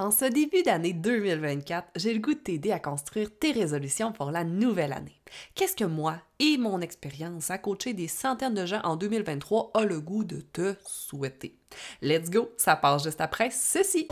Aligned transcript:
En 0.00 0.12
ce 0.12 0.26
début 0.26 0.62
d'année 0.62 0.92
2024, 0.92 1.88
j'ai 1.96 2.14
le 2.14 2.20
goût 2.20 2.34
de 2.34 2.38
t'aider 2.38 2.70
à 2.70 2.78
construire 2.78 3.30
tes 3.36 3.50
résolutions 3.50 4.12
pour 4.12 4.30
la 4.30 4.44
nouvelle 4.44 4.92
année. 4.92 5.20
Qu'est-ce 5.56 5.74
que 5.74 5.84
moi 5.84 6.18
et 6.38 6.56
mon 6.56 6.80
expérience 6.80 7.50
à 7.50 7.58
coacher 7.58 7.94
des 7.94 8.06
centaines 8.06 8.54
de 8.54 8.64
gens 8.64 8.80
en 8.84 8.94
2023 8.94 9.72
a 9.74 9.84
le 9.84 10.00
goût 10.00 10.22
de 10.22 10.40
te 10.40 10.76
souhaiter? 10.86 11.56
Let's 12.00 12.30
go, 12.30 12.52
ça 12.56 12.76
passe 12.76 13.02
juste 13.02 13.20
après 13.20 13.50
ceci. 13.50 14.06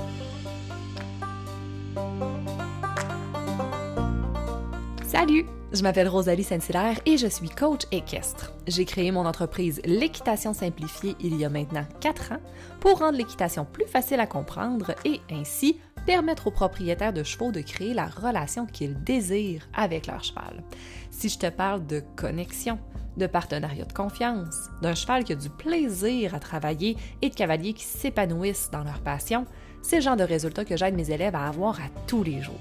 Salut! 5.19 5.47
Je 5.73 5.83
m'appelle 5.83 6.11
Rosalie 6.11 6.45
Saint-Hilaire 6.45 7.01
et 7.07 7.17
je 7.17 7.27
suis 7.27 7.49
coach 7.49 7.85
équestre. 7.91 8.53
J'ai 8.67 8.85
créé 8.85 9.11
mon 9.11 9.25
entreprise 9.25 9.81
L'équitation 9.87 10.53
simplifiée 10.53 11.17
il 11.21 11.39
y 11.39 11.47
a 11.47 11.49
maintenant 11.49 11.87
4 12.03 12.33
ans 12.33 12.41
pour 12.81 12.99
rendre 12.99 13.17
l'équitation 13.17 13.65
plus 13.65 13.87
facile 13.87 14.21
à 14.21 14.27
comprendre 14.27 14.95
et 15.07 15.23
ainsi 15.31 15.81
permettre 16.05 16.49
aux 16.49 16.51
propriétaires 16.51 17.15
de 17.15 17.23
chevaux 17.23 17.51
de 17.51 17.63
créer 17.63 17.95
la 17.95 18.05
relation 18.05 18.67
qu'ils 18.67 19.03
désirent 19.05 19.67
avec 19.73 20.07
leur 20.07 20.23
cheval. 20.23 20.63
Si 21.11 21.31
je 21.31 21.39
te 21.39 21.49
parle 21.49 21.87
de 21.87 22.03
connexion, 22.15 22.79
de 23.17 23.27
partenariat 23.27 23.87
de 23.87 23.95
confiance, 23.95 24.69
d'un 24.83 24.95
cheval 24.95 25.25
qui 25.25 25.33
a 25.33 25.37
du 25.37 25.49
plaisir 25.49 26.35
à 26.35 26.41
travailler 26.41 26.95
et 27.23 27.31
de 27.31 27.35
cavaliers 27.35 27.73
qui 27.73 27.85
s'épanouissent 27.85 28.69
dans 28.71 28.85
leur 28.85 29.01
passion, 29.01 29.47
c'est 29.81 29.97
le 29.97 30.03
genre 30.03 30.17
de 30.17 30.25
résultats 30.25 30.67
que 30.67 30.77
j'aide 30.77 30.95
mes 30.95 31.11
élèves 31.11 31.37
à 31.37 31.47
avoir 31.47 31.81
à 31.81 31.89
tous 32.07 32.23
les 32.23 32.43
jours. 32.43 32.61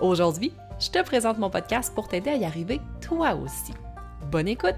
Aujourd'hui, 0.00 0.52
je 0.80 0.90
te 0.90 1.02
présente 1.02 1.38
mon 1.38 1.50
podcast 1.50 1.94
pour 1.94 2.08
t'aider 2.08 2.30
à 2.30 2.36
y 2.36 2.44
arriver 2.44 2.80
toi 3.02 3.34
aussi. 3.34 3.74
Bonne 4.30 4.48
écoute! 4.48 4.76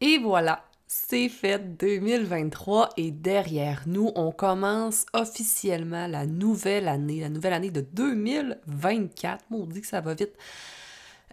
Et 0.00 0.18
voilà, 0.18 0.64
c'est 0.88 1.28
fait 1.28 1.76
2023 1.76 2.90
et 2.96 3.12
derrière 3.12 3.82
nous, 3.86 4.10
on 4.16 4.32
commence 4.32 5.06
officiellement 5.12 6.08
la 6.08 6.26
nouvelle 6.26 6.88
année, 6.88 7.20
la 7.20 7.28
nouvelle 7.28 7.52
année 7.52 7.70
de 7.70 7.82
2024. 7.92 9.44
dit 9.68 9.80
que 9.80 9.86
ça 9.86 10.00
va 10.00 10.14
vite. 10.14 10.34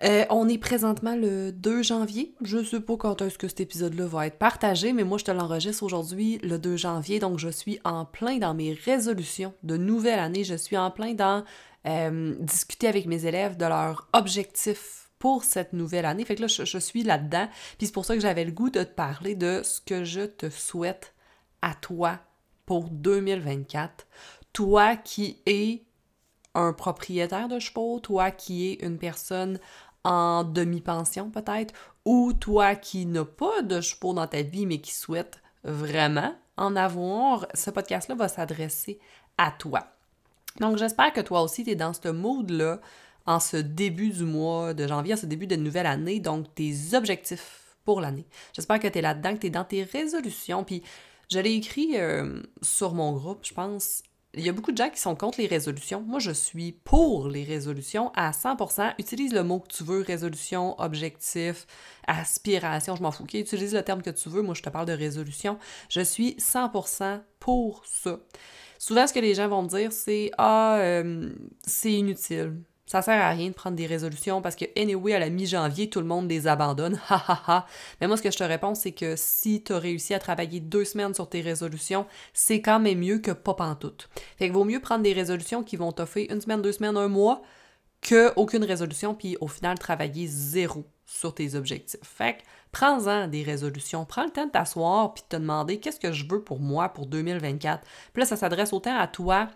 Euh, 0.03 0.26
on 0.30 0.48
est 0.48 0.58
présentement 0.58 1.16
le 1.16 1.52
2 1.52 1.81
janvier. 1.81 2.36
Je 2.42 2.64
sais 2.64 2.80
pas 2.80 2.98
quand 2.98 3.22
est-ce 3.22 3.38
que 3.38 3.48
cet 3.48 3.62
épisode-là 3.62 4.06
va 4.06 4.28
être 4.28 4.38
partagé, 4.38 4.94
mais 4.94 5.03
moi 5.03 5.17
je 5.17 5.26
te 5.26 5.31
l'enregistre 5.31 5.84
aujourd'hui 5.84 6.38
le 6.44 6.59
2 6.59 6.78
janvier, 6.78 7.20
donc 7.20 7.40
je 7.40 7.50
suis 7.50 7.80
en 7.84 8.06
plein 8.06 8.38
dans 8.38 8.53
mes 8.53 8.73
résolutions 8.73 9.53
de 9.64 9.75
nouvelle 9.75 10.20
année. 10.20 10.44
Je 10.44 10.56
suis 10.56 10.78
en 10.78 10.92
plein 10.92 11.14
dans 11.14 11.44
euh, 11.88 12.36
discuter 12.40 12.88
avec 12.88 13.06
mes 13.06 13.25
élèves 13.25 13.58
de 13.58 13.66
leurs 13.66 14.08
objectifs 14.14 15.09
pour 15.20 15.44
cette 15.44 15.73
nouvelle 15.73 16.06
année. 16.06 16.25
Fait 16.25 16.36
que 16.36 16.42
là, 16.42 16.48
je, 16.48 16.78
suis 16.78 17.03
là-dedans. 17.03 17.48
Puis 17.78 17.88
c'est 17.88 17.94
pour 17.94 18.06
ça 18.06 18.16
que 18.16 18.22
j'avais 18.22 18.45
le 18.45 18.52
goût 18.52 18.70
de 18.70 18.84
te 18.84 18.94
parler 18.94 19.36
de 19.36 19.62
ce 19.64 19.81
que 19.81 20.03
je 20.03 20.22
te 20.22 20.50
souhaite 20.50 21.14
à 21.62 21.73
toi 21.73 22.20
pour 22.66 22.90
2024. 22.90 24.06
Toi 24.53 24.95
qui 24.95 25.42
es 25.45 25.84
un 26.53 26.73
propriétaire 26.73 27.48
de 27.48 27.59
chevaux, 27.59 28.00
toi 28.00 28.31
qui 28.31 28.70
es 28.70 28.86
une 28.86 28.98
personne 28.98 29.59
en 30.08 30.45
demi-pension 30.45 31.30
peut-être, 31.30 31.73
ou 32.05 32.31
toi 32.31 32.75
qui 32.75 33.05
n'as 33.05 33.25
pas 33.25 33.61
de 33.61 33.81
chevaux 33.81 34.13
dans 34.13 34.25
ta 34.25 34.41
vie 34.41 34.66
mais 34.66 34.80
qui 34.80 34.94
souhaite 34.94 35.41
vraiment 35.66 36.33
en 36.55 36.75
avoir, 36.77 37.45
ce 37.53 37.69
podcast-là 37.69 38.16
va 38.16 38.30
s'adresser 38.30 39.00
à 39.38 39.52
toi. 39.52 39.85
Donc 40.61 40.78
j'espère 40.78 41.11
que 41.11 41.19
toi 41.19 41.41
aussi 41.41 41.66
tu 41.66 41.72
es 41.72 41.75
dans 41.75 41.94
ce 41.94 42.08
mood-là 42.08 42.80
en 43.25 43.41
ce 43.41 43.58
début 43.58 44.09
du 44.09 44.23
mois 44.23 44.73
de 44.73 44.88
janvier, 44.88 45.13
en 45.13 45.17
ce 45.17 45.25
début 45.25 45.45
de 45.45 45.58
nouvelle 45.58 45.85
année, 45.85 46.22
donc 46.22 46.55
tes 46.55 46.73
objectifs 46.94 47.75
pour 47.83 48.00
l'année. 48.00 48.25
J'espère 48.53 48.80
que 48.80 48.88
tu 48.88 49.00
es 49.00 49.02
là-dedans, 49.02 49.33
que 49.33 49.39
tu 49.39 49.47
es 49.47 49.52
dans 49.52 49.66
tes 49.66 49.83
résolutions, 49.83 50.63
puis 50.63 50.83
je 51.30 51.39
l'ai 51.39 51.53
écrit 51.53 52.00
euh, 52.00 52.41
sur 52.61 52.94
mon 52.94 53.11
groupe, 53.11 53.39
je 53.44 53.53
pense, 53.53 54.03
il 54.33 54.45
y 54.45 54.50
a 54.50 54.53
beaucoup 54.53 54.72
de 54.72 54.78
gens 54.78 54.89
qui 54.89 55.00
sont 55.00 55.16
contre 55.16 55.39
les 55.39 55.47
résolutions. 55.47 56.02
Moi, 56.02 56.20
je 56.20 56.31
suis 56.31 56.72
pour 56.72 57.28
les 57.28 57.44
résolutions 57.44 58.11
à 58.16 58.31
100%. 58.31 58.94
Utilise 59.00 59.34
le 59.34 59.44
mot 59.44 59.59
que 59.59 59.73
tu 59.73 59.84
veux, 59.84 60.02
résolution, 60.02 60.80
objectif, 60.80 61.66
aspiration, 62.07 62.96
je 62.96 63.02
m'en 63.02 63.12
fous. 63.12 63.25
Utilise 63.34 63.74
le 63.74 63.81
terme 63.84 64.02
que 64.02 64.09
tu 64.09 64.29
veux. 64.29 64.41
Moi, 64.41 64.53
je 64.53 64.62
te 64.62 64.69
parle 64.69 64.85
de 64.85 64.94
résolution. 64.94 65.57
Je 65.90 66.02
suis 66.02 66.35
100% 66.40 67.22
pour 67.40 67.85
ça. 67.85 68.19
Souvent, 68.78 69.07
ce 69.07 69.13
que 69.13 69.19
les 69.19 69.34
gens 69.34 69.47
vont 69.47 69.63
me 69.63 69.69
dire, 69.69 69.91
c'est 69.91 70.31
Ah, 70.38 70.78
euh, 70.79 71.34
c'est 71.66 71.94
inutile 71.94 72.62
ça 72.88 73.02
sert 73.02 73.22
à 73.22 73.30
rien 73.30 73.50
de 73.50 73.53
prendre 73.53 73.75
des 73.75 73.86
résolutions 73.86 74.42
parce 74.42 74.56
que, 74.56 74.66
anyway, 74.80 75.14
à 75.14 75.20
la 75.20 75.30
mi-janvier, 75.30 75.90
tout 75.90 76.00
le 76.00 76.06
monde 76.06 76.30
les 76.30 76.48
abandonne. 76.48 77.00
Ha 77.09 77.24
ha 77.28 77.44
ha. 77.48 77.66
Mais 78.00 78.08
moi, 78.08 78.18
ce 78.18 78.22
que 78.22 78.31
je 78.31 78.38
te 78.38 78.44
réponds, 78.44 78.75
c'est 78.75 78.94
que 78.94 79.16
si 79.16 79.64
tu 79.64 79.74
as 79.74 79.80
réussi 79.80 80.14
à 80.14 80.20
travailler 80.20 80.59
deux 80.59 80.86
semaines 80.86 81.14
sur 81.14 81.30
tes 81.30 81.42
résolutions, 81.42 82.06
c'est 82.34 82.62
quand 82.62 82.80
même 82.80 83.00
mieux 83.00 83.20
que 83.20 83.31
pas 83.31 83.53
pantoute. 83.53 84.09
Fait 84.38 84.46
qu'il 84.46 84.53
vaut 84.53 84.64
mieux 84.64 84.80
prendre 84.80 85.03
des 85.03 85.14
résolutions 85.14 85.64
qui 85.64 85.76
vont 85.76 85.92
t'offrir 85.92 86.31
une 86.31 86.42
semaine, 86.42 86.62
deux 86.62 86.72
semaines, 86.72 86.97
un 86.97 87.08
mois, 87.08 87.42
que 88.02 88.31
aucune 88.36 88.64
résolution, 88.64 89.16
puis 89.16 89.38
au 89.42 89.47
final, 89.47 89.78
travailler 89.78 90.28
zéro 90.28 90.86
sur 91.06 91.34
tes 91.34 91.56
objectifs. 91.56 92.00
Fait 92.03 92.38
que, 92.38 92.42
prends-en 92.72 93.28
des 93.28 93.44
résolutions. 93.44 94.06
Prends 94.06 94.26
le 94.26 94.31
temps 94.31 94.46
de 94.46 94.52
t'asseoir 94.52 95.14
puis 95.14 95.24
de 95.24 95.28
te 95.28 95.42
demander 95.42 95.80
qu'est-ce 95.80 96.00
que 96.00 96.12
je 96.12 96.26
veux 96.30 96.42
pour 96.42 96.59
moi 96.59 96.90
pour 96.90 97.08
2024. 97.08 97.84
Puis 98.14 98.22
là, 98.22 98.26
ça 98.26 98.36
s'adresse 98.36 98.72
autant 98.74 98.97
à 98.97 99.08
toi 99.08 99.50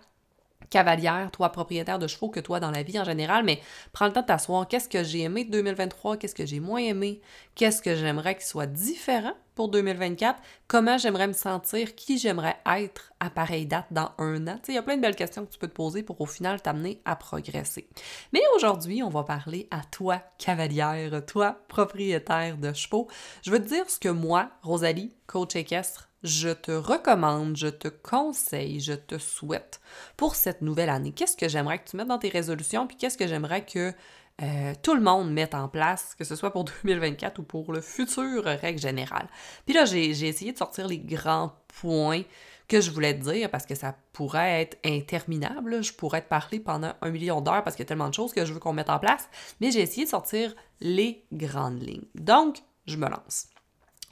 cavalière, 0.70 1.30
toi 1.30 1.50
propriétaire 1.50 1.98
de 1.98 2.06
chevaux 2.06 2.28
que 2.28 2.40
toi 2.40 2.60
dans 2.60 2.70
la 2.70 2.82
vie 2.82 2.98
en 2.98 3.04
général, 3.04 3.44
mais 3.44 3.60
prends 3.92 4.06
le 4.06 4.12
temps 4.12 4.22
de 4.22 4.26
t'asseoir. 4.26 4.66
Qu'est-ce 4.68 4.88
que 4.88 5.02
j'ai 5.04 5.20
aimé 5.20 5.44
de 5.44 5.50
2023? 5.50 6.16
Qu'est-ce 6.16 6.34
que 6.34 6.46
j'ai 6.46 6.60
moins 6.60 6.80
aimé? 6.80 7.20
Qu'est-ce 7.54 7.82
que 7.82 7.94
j'aimerais 7.94 8.34
qu'il 8.34 8.44
soit 8.44 8.66
différent 8.66 9.34
pour 9.54 9.68
2024? 9.68 10.40
Comment 10.68 10.98
j'aimerais 10.98 11.26
me 11.26 11.32
sentir? 11.32 11.94
Qui 11.94 12.18
j'aimerais 12.18 12.56
être 12.66 13.12
à 13.20 13.30
pareille 13.30 13.66
date 13.66 13.86
dans 13.90 14.10
un 14.18 14.48
an? 14.48 14.58
Il 14.68 14.74
y 14.74 14.78
a 14.78 14.82
plein 14.82 14.96
de 14.96 15.02
belles 15.02 15.16
questions 15.16 15.44
que 15.44 15.52
tu 15.52 15.58
peux 15.58 15.68
te 15.68 15.74
poser 15.74 16.02
pour 16.02 16.20
au 16.20 16.26
final 16.26 16.62
t'amener 16.62 17.00
à 17.04 17.16
progresser. 17.16 17.88
Mais 18.32 18.42
aujourd'hui, 18.56 19.02
on 19.02 19.10
va 19.10 19.24
parler 19.24 19.68
à 19.70 19.82
toi, 19.90 20.22
cavalière, 20.38 21.24
toi, 21.26 21.58
propriétaire 21.68 22.56
de 22.56 22.72
chevaux. 22.72 23.08
Je 23.42 23.50
veux 23.50 23.62
te 23.62 23.68
dire 23.68 23.88
ce 23.90 23.98
que 23.98 24.08
moi, 24.08 24.50
Rosalie, 24.62 25.14
coach 25.26 25.56
équestre, 25.56 26.08
je 26.22 26.50
te 26.50 26.72
recommande, 26.72 27.56
je 27.56 27.68
te 27.68 27.88
conseille, 27.88 28.80
je 28.80 28.92
te 28.92 29.18
souhaite 29.18 29.80
pour 30.16 30.34
cette 30.34 30.62
nouvelle 30.62 30.90
année? 30.90 31.12
Qu'est-ce 31.12 31.36
que 31.36 31.48
j'aimerais 31.48 31.78
que 31.78 31.90
tu 31.90 31.96
mettes 31.96 32.08
dans 32.08 32.18
tes 32.18 32.28
résolutions, 32.28 32.86
puis 32.86 32.96
qu'est-ce 32.96 33.18
que 33.18 33.26
j'aimerais 33.26 33.64
que 33.64 33.92
euh, 34.40 34.72
tout 34.82 34.94
le 34.94 35.00
monde 35.00 35.32
mette 35.32 35.54
en 35.54 35.68
place, 35.68 36.14
que 36.16 36.24
ce 36.24 36.36
soit 36.36 36.52
pour 36.52 36.64
2024 36.84 37.38
ou 37.40 37.42
pour 37.42 37.72
le 37.72 37.80
futur, 37.80 38.44
règle 38.44 38.80
générale? 38.80 39.28
Puis 39.66 39.74
là, 39.74 39.84
j'ai 39.84 40.08
essayé 40.08 40.52
de 40.52 40.58
sortir 40.58 40.86
les 40.86 40.98
grands 40.98 41.52
points 41.80 42.22
que 42.68 42.80
je 42.80 42.90
voulais 42.90 43.18
te 43.18 43.30
dire 43.30 43.50
parce 43.50 43.66
que 43.66 43.74
ça 43.74 43.94
pourrait 44.12 44.62
être 44.62 44.78
interminable. 44.84 45.82
Je 45.82 45.92
pourrais 45.92 46.22
te 46.22 46.28
parler 46.28 46.60
pendant 46.60 46.92
un 47.02 47.10
million 47.10 47.40
d'heures 47.40 47.62
parce 47.64 47.76
qu'il 47.76 47.82
y 47.82 47.86
a 47.86 47.88
tellement 47.88 48.08
de 48.08 48.14
choses 48.14 48.32
que 48.32 48.46
je 48.46 48.52
veux 48.54 48.60
qu'on 48.60 48.72
mette 48.72 48.88
en 48.88 48.98
place, 48.98 49.28
mais 49.60 49.70
j'ai 49.70 49.80
essayé 49.80 50.04
de 50.04 50.10
sortir 50.10 50.54
les 50.80 51.24
grandes 51.32 51.82
lignes. 51.82 52.06
Donc, 52.14 52.62
je 52.86 52.96
me 52.96 53.08
lance. 53.08 53.51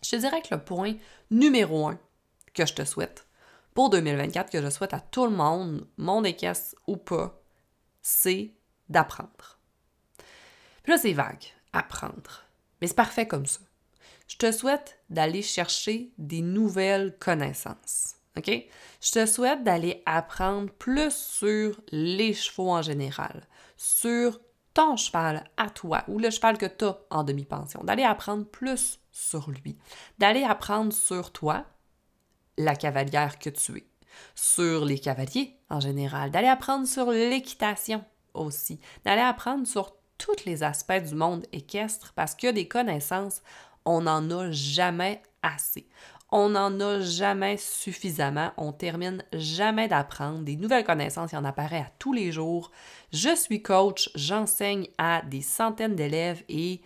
Je 0.03 0.11
te 0.11 0.17
dirais 0.17 0.43
que 0.43 0.55
le 0.55 0.63
point 0.63 0.95
numéro 1.31 1.87
un 1.87 1.99
que 2.55 2.67
je 2.67 2.75
te 2.75 2.85
souhaite 2.85 3.27
pour 3.75 3.91
2024, 3.91 4.51
que 4.51 4.63
je 4.63 4.71
souhaite 4.71 4.95
à 4.95 5.01
tout 5.01 5.25
le 5.25 5.31
monde, 5.31 5.87
monde 5.97 6.27
équestre 6.27 6.75
ou 6.87 6.97
pas, 6.97 7.41
c'est 8.03 8.53
d'apprendre. 8.89 9.59
Puis 10.83 10.93
là, 10.93 10.99
c'est 10.99 11.13
vague, 11.13 11.45
apprendre. 11.73 12.45
Mais 12.81 12.87
c'est 12.87 12.95
parfait 12.95 13.27
comme 13.27 13.47
ça. 13.47 13.61
Je 14.27 14.37
te 14.37 14.53
souhaite 14.53 14.99
d'aller 15.11 15.43
chercher 15.43 16.13
des 16.19 16.41
nouvelles 16.41 17.17
connaissances. 17.19 18.17
OK? 18.37 18.51
Je 19.01 19.11
te 19.11 19.27
souhaite 19.27 19.65
d'aller 19.65 20.03
apprendre 20.07 20.71
plus 20.73 21.15
sur 21.15 21.81
les 21.91 22.33
chevaux 22.33 22.71
en 22.71 22.83
général, 22.83 23.47
sur 23.77 24.41
ton 24.75 24.97
cheval 24.97 25.45
à 25.57 25.71
toi 25.71 26.05
ou 26.09 26.19
le 26.19 26.31
cheval 26.31 26.59
que 26.59 26.67
tu 26.67 26.85
as 26.85 26.99
en 27.11 27.25
demi-pension, 27.25 27.83
d'aller 27.85 28.05
apprendre 28.05 28.45
plus 28.45 29.01
sur 29.11 29.51
lui, 29.51 29.77
d'aller 30.19 30.45
apprendre 30.45 30.93
sur 30.93 31.33
toi, 31.33 31.65
la 32.57 32.77
cavalière 32.77 33.39
que 33.39 33.51
tu 33.51 33.79
es, 33.79 33.87
sur 34.35 34.85
les 34.85 34.99
cavaliers 34.99 35.57
en 35.71 35.81
général, 35.81 36.31
d'aller 36.31 36.49
apprendre 36.49 36.87
sur 36.87 37.11
l'équitation 37.11 38.05
aussi, 38.35 38.81
d'aller 39.05 39.23
apprendre 39.23 39.67
sur 39.67 39.95
tous 40.19 40.45
les 40.45 40.63
aspects 40.63 40.93
du 40.93 41.15
monde 41.15 41.47
équestre 41.53 42.13
parce 42.15 42.35
que 42.35 42.51
des 42.51 42.69
connaissances, 42.69 43.43
on 43.85 44.03
n'en 44.03 44.31
a 44.31 44.51
jamais 44.51 45.23
assez. 45.43 45.89
On 46.33 46.51
n'en 46.51 46.79
a 46.81 47.01
jamais 47.01 47.57
suffisamment, 47.57 48.53
on 48.57 48.73
termine 48.73 49.25
jamais 49.33 49.89
d'apprendre. 49.89 50.41
Des 50.41 50.57
nouvelles 50.57 50.85
connaissances, 50.85 51.33
il 51.33 51.39
en 51.39 51.45
apparaît 51.45 51.81
à 51.81 51.91
tous 51.99 52.13
les 52.13 52.31
jours. 52.31 52.71
Je 53.13 53.35
suis 53.35 53.63
coach, 53.63 54.11
j'enseigne 54.15 54.87
à 54.99 55.23
des 55.23 55.43
centaines 55.43 55.97
d'élèves 55.97 56.45
et 56.49 56.81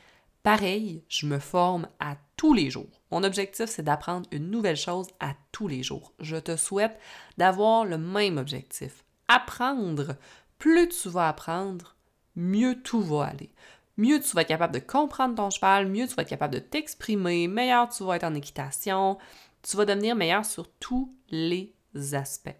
Pareil, 0.45 1.03
je 1.09 1.25
me 1.25 1.39
forme 1.39 1.89
à 2.01 2.17
tous 2.37 2.53
les 2.53 2.69
jours. 2.69 3.01
Mon 3.11 3.25
objectif, 3.25 3.65
c'est 3.65 3.83
d'apprendre 3.83 4.29
une 4.31 4.51
nouvelle 4.51 4.77
chose 4.77 5.07
à 5.19 5.33
tous 5.53 5.69
les 5.69 5.83
jours. 5.83 6.13
Je 6.21 6.37
te 6.37 6.55
souhaite 6.59 7.01
d'avoir 7.39 7.87
le 7.87 7.97
même 7.97 8.37
objectif. 8.37 9.05
Apprendre. 9.27 10.17
Plus 10.59 10.91
tu 10.91 11.09
vas 11.09 11.29
apprendre, 11.29 11.97
mieux 12.37 12.83
tout 12.83 13.01
va 13.01 13.25
aller. 13.25 13.49
Mieux 13.97 14.21
tu 14.21 14.35
vas 14.35 14.43
être 14.43 14.49
capable 14.49 14.75
de 14.75 14.81
comprendre 14.81 15.37
ton 15.37 15.51
cheval, 15.51 15.87
mieux 15.87 16.09
tu 16.09 16.15
vas 16.15 16.23
être 16.23 16.29
capable 16.29 16.55
de 16.55 16.59
t'exprimer, 16.59 17.47
meilleur 17.49 17.89
tu 17.89 18.05
vas 18.05 18.17
être 18.17 18.25
en 18.25 18.35
équitation, 18.35 19.19
tu 19.63 19.77
vas 19.77 19.85
devenir 19.85 20.17
meilleur 20.17 20.45
sur 20.45 20.69
tous 20.81 21.15
les 21.31 21.75
aspects. 22.13 22.57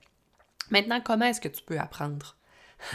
Maintenant, 0.71 1.01
comment 1.01 1.27
est-ce 1.27 1.41
que 1.41 1.49
tu 1.49 1.63
peux 1.63 1.79
apprendre? 1.79 2.37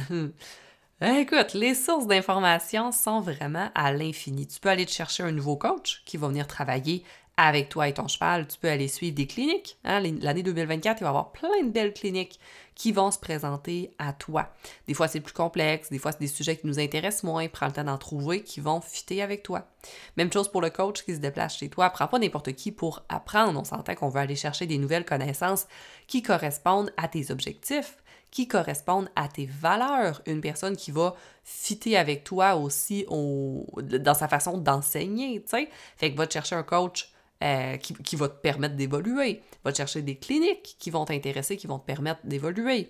Écoute, 1.01 1.53
les 1.53 1.75
sources 1.75 2.07
d'informations 2.07 2.91
sont 2.91 3.21
vraiment 3.21 3.71
à 3.74 3.94
l'infini. 3.94 4.47
Tu 4.47 4.59
peux 4.59 4.69
aller 4.69 4.86
te 4.86 4.91
chercher 4.91 5.24
un 5.24 5.31
nouveau 5.31 5.56
coach 5.56 6.03
qui 6.06 6.18
va 6.18 6.27
venir 6.27 6.45
travailler 6.45 7.06
avec 7.41 7.69
toi 7.69 7.88
et 7.88 7.94
ton 7.94 8.09
cheval. 8.09 8.47
Tu 8.47 8.57
peux 8.57 8.69
aller 8.69 8.89
suivre 8.89 9.15
des 9.15 9.25
cliniques. 9.25 9.77
Hein. 9.86 10.01
L'année 10.21 10.44
2024, 10.44 11.00
il 11.00 11.03
va 11.03 11.07
y 11.07 11.09
avoir 11.09 11.31
plein 11.31 11.63
de 11.63 11.69
belles 11.69 11.94
cliniques 11.94 12.38
qui 12.75 12.91
vont 12.91 13.12
se 13.12 13.18
présenter 13.18 13.91
à 13.97 14.12
toi. 14.12 14.50
Des 14.88 14.94
fois, 14.94 15.07
c'est 15.07 15.21
plus 15.21 15.33
complexe, 15.33 15.89
des 15.89 16.00
fois, 16.00 16.12
c'est 16.12 16.19
des 16.19 16.27
sujets 16.27 16.57
qui 16.57 16.68
nous 16.68 16.80
intéressent 16.80 17.24
moins. 17.24 17.47
Prends 17.47 17.68
le 17.68 17.71
temps 17.71 17.86
d'en 17.86 17.97
trouver 17.97 18.44
qui 18.44 18.59
vont 18.59 18.81
fitter 18.81 19.21
avec 19.21 19.44
toi. 19.44 19.69
Même 20.18 20.31
chose 20.31 20.51
pour 20.51 20.59
le 20.59 20.69
coach 20.69 21.03
qui 21.03 21.15
se 21.15 21.19
déplace 21.19 21.57
chez 21.57 21.69
toi. 21.69 21.89
Prends 21.89 22.07
pas 22.07 22.19
n'importe 22.19 22.51
qui 22.53 22.74
pour 22.74 23.03
apprendre. 23.07 23.57
On 23.57 23.63
s'entend 23.63 23.95
qu'on 23.95 24.09
veut 24.09 24.19
aller 24.19 24.36
chercher 24.36 24.65
des 24.65 24.77
nouvelles 24.77 25.06
connaissances 25.06 25.65
qui 26.07 26.21
correspondent 26.21 26.91
à 26.97 27.07
tes 27.07 27.31
objectifs 27.31 27.95
qui 28.31 28.47
correspondent 28.47 29.09
à 29.15 29.27
tes 29.27 29.47
valeurs. 29.47 30.21
Une 30.27 30.39
personne 30.39 30.75
qui 30.75 30.91
va 30.91 31.15
fitter 31.44 31.97
avec 31.97 32.24
toi 32.24 32.57
aussi 32.57 33.07
dans 33.07 34.13
sa 34.13 34.27
façon 34.27 34.59
d'enseigner, 34.59 35.41
tu 35.41 35.50
sais. 35.50 35.69
Fait 35.97 36.12
que 36.12 36.18
va 36.18 36.27
te 36.27 36.33
chercher 36.33 36.56
un 36.56 36.62
coach 36.62 37.12
euh, 37.44 37.77
qui, 37.77 38.15
va 38.15 38.30
te 38.30 38.41
permettre 38.41 38.75
d'évoluer. 38.75 39.41
Va 39.63 39.71
te 39.71 39.77
chercher 39.77 40.01
des 40.01 40.18
cliniques 40.18 40.75
qui 40.80 40.89
vont 40.89 41.06
t'intéresser, 41.06 41.57
qui 41.57 41.68
vont 41.68 41.80
te 41.80 41.86
permettre 41.86 42.21
d'évoluer. 42.25 42.89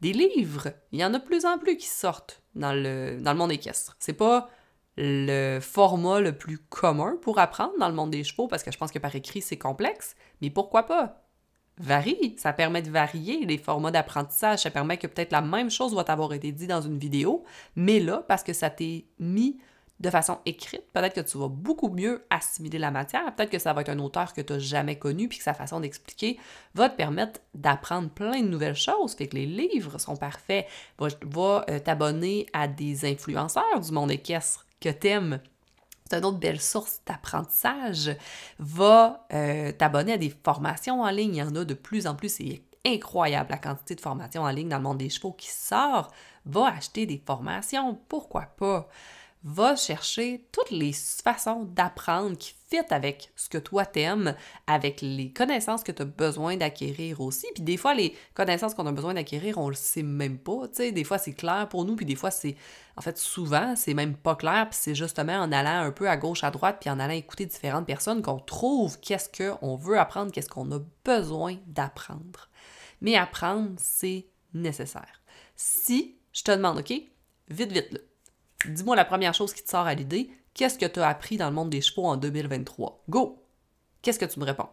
Des 0.00 0.12
livres, 0.12 0.68
il 0.92 1.00
y 1.00 1.04
en 1.04 1.12
a 1.12 1.18
de 1.18 1.24
plus 1.24 1.44
en 1.44 1.58
plus 1.58 1.76
qui 1.76 1.86
sortent 1.86 2.42
dans 2.54 2.72
le, 2.72 3.20
dans 3.20 3.32
le 3.32 3.38
monde 3.38 3.52
équestre. 3.52 3.96
C'est 3.98 4.14
pas 4.14 4.48
le 4.96 5.60
format 5.60 6.20
le 6.20 6.36
plus 6.36 6.58
commun 6.58 7.16
pour 7.22 7.38
apprendre 7.38 7.72
dans 7.78 7.88
le 7.88 7.94
monde 7.94 8.10
des 8.10 8.24
chevaux 8.24 8.48
parce 8.48 8.62
que 8.62 8.72
je 8.72 8.78
pense 8.78 8.90
que 8.90 8.98
par 8.98 9.14
écrit 9.14 9.40
c'est 9.40 9.56
complexe, 9.56 10.14
mais 10.42 10.50
pourquoi 10.50 10.82
pas? 10.82 11.20
varie. 11.80 12.34
Ça 12.36 12.52
permet 12.52 12.82
de 12.82 12.90
varier 12.90 13.44
les 13.44 13.58
formats 13.58 13.90
d'apprentissage. 13.90 14.60
Ça 14.60 14.70
permet 14.70 14.98
que 14.98 15.06
peut-être 15.06 15.32
la 15.32 15.40
même 15.40 15.70
chose 15.70 15.94
va 15.94 16.04
t'avoir 16.04 16.32
été 16.32 16.52
dit 16.52 16.66
dans 16.66 16.82
une 16.82 16.98
vidéo, 16.98 17.44
mais 17.74 17.98
là, 17.98 18.24
parce 18.28 18.42
que 18.42 18.52
ça 18.52 18.70
t'est 18.70 19.06
mis 19.18 19.58
de 20.00 20.10
façon 20.10 20.38
écrite, 20.46 20.82
peut-être 20.92 21.14
que 21.14 21.20
tu 21.20 21.36
vas 21.36 21.48
beaucoup 21.48 21.90
mieux 21.90 22.24
assimiler 22.30 22.78
la 22.78 22.90
matière. 22.90 23.34
Peut-être 23.34 23.50
que 23.50 23.58
ça 23.58 23.74
va 23.74 23.82
être 23.82 23.90
un 23.90 23.98
auteur 23.98 24.32
que 24.32 24.40
tu 24.40 24.54
n'as 24.54 24.58
jamais 24.58 24.98
connu, 24.98 25.28
puis 25.28 25.38
que 25.38 25.44
sa 25.44 25.54
façon 25.54 25.80
d'expliquer 25.80 26.38
va 26.74 26.88
te 26.88 26.96
permettre 26.96 27.40
d'apprendre 27.54 28.08
plein 28.08 28.40
de 28.40 28.48
nouvelles 28.48 28.74
choses. 28.74 29.14
Fait 29.14 29.28
que 29.28 29.36
les 29.36 29.46
livres 29.46 29.98
sont 29.98 30.16
parfaits. 30.16 30.66
Va, 30.98 31.64
euh, 31.68 31.78
t'abonner 31.78 32.46
à 32.54 32.66
des 32.66 33.04
influenceurs 33.04 33.80
du 33.80 33.92
monde 33.92 34.10
équestre 34.10 34.66
que 34.80 34.88
t'aimes 34.88 35.40
c'est 36.10 36.18
une 36.18 36.24
autre 36.24 36.38
belle 36.38 36.60
source 36.60 37.00
d'apprentissage. 37.06 38.16
Va 38.58 39.26
euh, 39.32 39.70
t'abonner 39.70 40.14
à 40.14 40.18
des 40.18 40.34
formations 40.44 41.02
en 41.02 41.10
ligne. 41.10 41.36
Il 41.36 41.38
y 41.38 41.42
en 41.42 41.54
a 41.54 41.64
de 41.64 41.74
plus 41.74 42.08
en 42.08 42.16
plus. 42.16 42.30
C'est 42.30 42.62
incroyable 42.84 43.50
la 43.50 43.58
quantité 43.58 43.94
de 43.94 44.00
formations 44.00 44.42
en 44.42 44.50
ligne 44.50 44.68
dans 44.68 44.78
le 44.78 44.82
monde 44.82 44.98
des 44.98 45.08
chevaux 45.08 45.32
qui 45.32 45.48
sort. 45.48 46.10
Va 46.46 46.66
acheter 46.66 47.06
des 47.06 47.22
formations. 47.24 47.96
Pourquoi 48.08 48.46
pas? 48.56 48.88
Va 49.42 49.74
chercher 49.74 50.46
toutes 50.52 50.70
les 50.70 50.92
façons 50.92 51.64
d'apprendre 51.64 52.36
qui 52.36 52.54
fit 52.68 52.82
avec 52.90 53.32
ce 53.36 53.48
que 53.48 53.56
toi 53.56 53.86
t'aimes, 53.86 54.34
avec 54.66 55.00
les 55.00 55.32
connaissances 55.32 55.82
que 55.82 55.92
tu 55.92 56.02
as 56.02 56.04
besoin 56.04 56.56
d'acquérir 56.56 57.20
aussi. 57.20 57.46
Puis 57.54 57.62
des 57.62 57.78
fois, 57.78 57.94
les 57.94 58.14
connaissances 58.34 58.74
qu'on 58.74 58.86
a 58.86 58.92
besoin 58.92 59.14
d'acquérir, 59.14 59.56
on 59.58 59.70
le 59.70 59.74
sait 59.74 60.02
même 60.02 60.38
pas. 60.38 60.68
Sais, 60.72 60.92
des 60.92 61.04
fois, 61.04 61.16
c'est 61.16 61.32
clair 61.32 61.68
pour 61.70 61.84
nous, 61.84 61.96
puis 61.96 62.06
des 62.06 62.16
fois, 62.16 62.30
c'est. 62.30 62.56
En 62.96 63.00
fait, 63.00 63.16
souvent, 63.16 63.74
c'est 63.76 63.94
même 63.94 64.14
pas 64.14 64.36
clair, 64.36 64.68
puis 64.68 64.78
c'est 64.80 64.94
justement 64.94 65.38
en 65.38 65.52
allant 65.52 65.86
un 65.86 65.90
peu 65.90 66.10
à 66.10 66.18
gauche, 66.18 66.44
à 66.44 66.50
droite, 66.50 66.76
puis 66.80 66.90
en 66.90 67.00
allant 67.00 67.14
écouter 67.14 67.46
différentes 67.46 67.86
personnes 67.86 68.20
qu'on 68.20 68.38
trouve 68.38 69.00
qu'est-ce 69.00 69.30
qu'on 69.30 69.76
veut 69.76 69.98
apprendre, 69.98 70.32
qu'est-ce 70.32 70.50
qu'on 70.50 70.70
a 70.72 70.80
besoin 71.02 71.56
d'apprendre. 71.66 72.50
Mais 73.00 73.16
apprendre, 73.16 73.70
c'est 73.78 74.26
nécessaire. 74.52 75.22
Si 75.56 76.18
je 76.32 76.42
te 76.42 76.50
demande, 76.50 76.78
OK, 76.78 76.90
vite, 77.48 77.72
vite, 77.72 77.92
là, 77.92 77.98
Dis-moi 78.66 78.96
la 78.96 79.04
première 79.04 79.34
chose 79.34 79.54
qui 79.54 79.62
te 79.62 79.70
sort 79.70 79.86
à 79.86 79.94
l'idée. 79.94 80.30
Qu'est-ce 80.54 80.78
que 80.78 80.86
tu 80.86 81.00
as 81.00 81.08
appris 81.08 81.36
dans 81.36 81.48
le 81.48 81.54
monde 81.54 81.70
des 81.70 81.80
chevaux 81.80 82.06
en 82.06 82.16
2023? 82.16 83.04
Go! 83.08 83.42
Qu'est-ce 84.02 84.18
que 84.18 84.24
tu 84.24 84.40
me 84.40 84.44
réponds? 84.44 84.68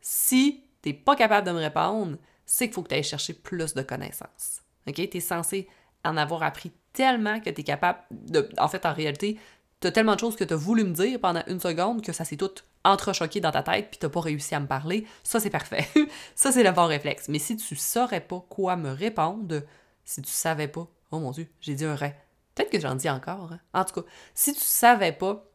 Si 0.00 0.64
tu 0.82 0.88
n'es 0.88 0.94
pas 0.94 1.16
capable 1.16 1.46
de 1.46 1.52
me 1.52 1.58
répondre, 1.58 2.16
c'est 2.46 2.66
qu'il 2.66 2.74
faut 2.74 2.82
que 2.82 2.88
tu 2.88 2.94
ailles 2.94 3.02
chercher 3.02 3.34
plus 3.34 3.74
de 3.74 3.82
connaissances. 3.82 4.62
OK? 4.86 4.94
Tu 4.94 5.16
es 5.16 5.20
censé 5.20 5.68
en 6.04 6.16
avoir 6.16 6.42
appris 6.42 6.72
tellement 6.92 7.40
que 7.40 7.50
tu 7.50 7.60
es 7.60 7.64
capable 7.64 8.00
de. 8.10 8.48
En 8.58 8.68
fait, 8.68 8.86
en 8.86 8.94
réalité, 8.94 9.38
tu 9.80 9.88
as 9.88 9.92
tellement 9.92 10.14
de 10.14 10.20
choses 10.20 10.36
que 10.36 10.44
tu 10.44 10.54
as 10.54 10.56
voulu 10.56 10.84
me 10.84 10.92
dire 10.92 11.20
pendant 11.20 11.42
une 11.46 11.60
seconde 11.60 12.02
que 12.02 12.12
ça 12.12 12.24
s'est 12.24 12.36
tout 12.36 12.50
entrechoqué 12.84 13.40
dans 13.40 13.50
ta 13.50 13.62
tête 13.62 13.88
puis 13.90 13.98
tu 13.98 14.08
pas 14.08 14.20
réussi 14.20 14.54
à 14.54 14.60
me 14.60 14.66
parler. 14.66 15.06
Ça, 15.22 15.40
c'est 15.40 15.50
parfait. 15.50 15.86
ça, 16.34 16.52
c'est 16.52 16.62
le 16.62 16.72
bon 16.72 16.86
réflexe. 16.86 17.28
Mais 17.28 17.38
si 17.38 17.56
tu 17.56 17.76
saurais 17.76 18.20
pas 18.20 18.44
quoi 18.48 18.76
me 18.76 18.90
répondre, 18.90 19.62
si 20.04 20.22
tu 20.22 20.30
savais 20.30 20.68
pas, 20.68 20.86
oh 21.10 21.18
mon 21.18 21.32
Dieu, 21.32 21.48
j'ai 21.60 21.74
dit 21.74 21.84
un 21.84 21.94
ré 21.94 22.14
Peut-être 22.60 22.72
que 22.72 22.80
j'en 22.80 22.94
dis 22.94 23.08
encore. 23.08 23.52
Hein. 23.52 23.60
En 23.72 23.84
tout 23.86 24.02
cas, 24.02 24.06
si 24.34 24.52
tu 24.52 24.60
savais 24.60 25.12
pas 25.12 25.46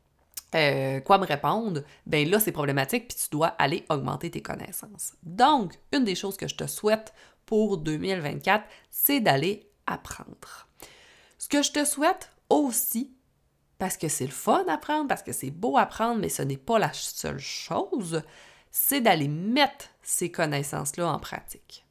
euh, 0.56 1.00
quoi 1.02 1.20
me 1.20 1.26
répondre, 1.26 1.84
ben 2.08 2.28
là, 2.28 2.40
c'est 2.40 2.52
problématique, 2.52 3.08
puis 3.10 3.18
tu 3.24 3.30
dois 3.30 3.50
aller 3.60 3.86
augmenter 3.90 4.32
tes 4.32 4.42
connaissances. 4.42 5.14
Donc, 5.22 5.78
une 5.92 6.04
des 6.04 6.16
choses 6.16 6.36
que 6.36 6.48
je 6.48 6.56
te 6.56 6.66
souhaite 6.66 7.14
pour 7.46 7.78
2024, 7.78 8.66
c'est 8.90 9.20
d'aller 9.20 9.70
apprendre. 9.86 10.68
Ce 11.38 11.48
que 11.48 11.62
je 11.62 11.72
te 11.72 11.86
souhaite 11.86 12.32
aussi, 12.50 13.14
parce 13.78 13.98
que 13.98 14.08
c'est 14.08 14.26
le 14.26 14.32
fun 14.32 14.64
d'apprendre, 14.64 15.08
parce 15.08 15.22
que 15.22 15.32
c'est 15.32 15.52
beau 15.52 15.78
apprendre, 15.78 16.20
mais 16.20 16.30
ce 16.30 16.42
n'est 16.42 16.58
pas 16.58 16.80
la 16.80 16.92
seule 16.92 17.38
chose, 17.38 18.24
c'est 18.72 19.02
d'aller 19.02 19.28
mettre 19.28 19.90
ces 20.02 20.32
connaissances-là 20.32 21.08
en 21.08 21.20
pratique. 21.20 21.85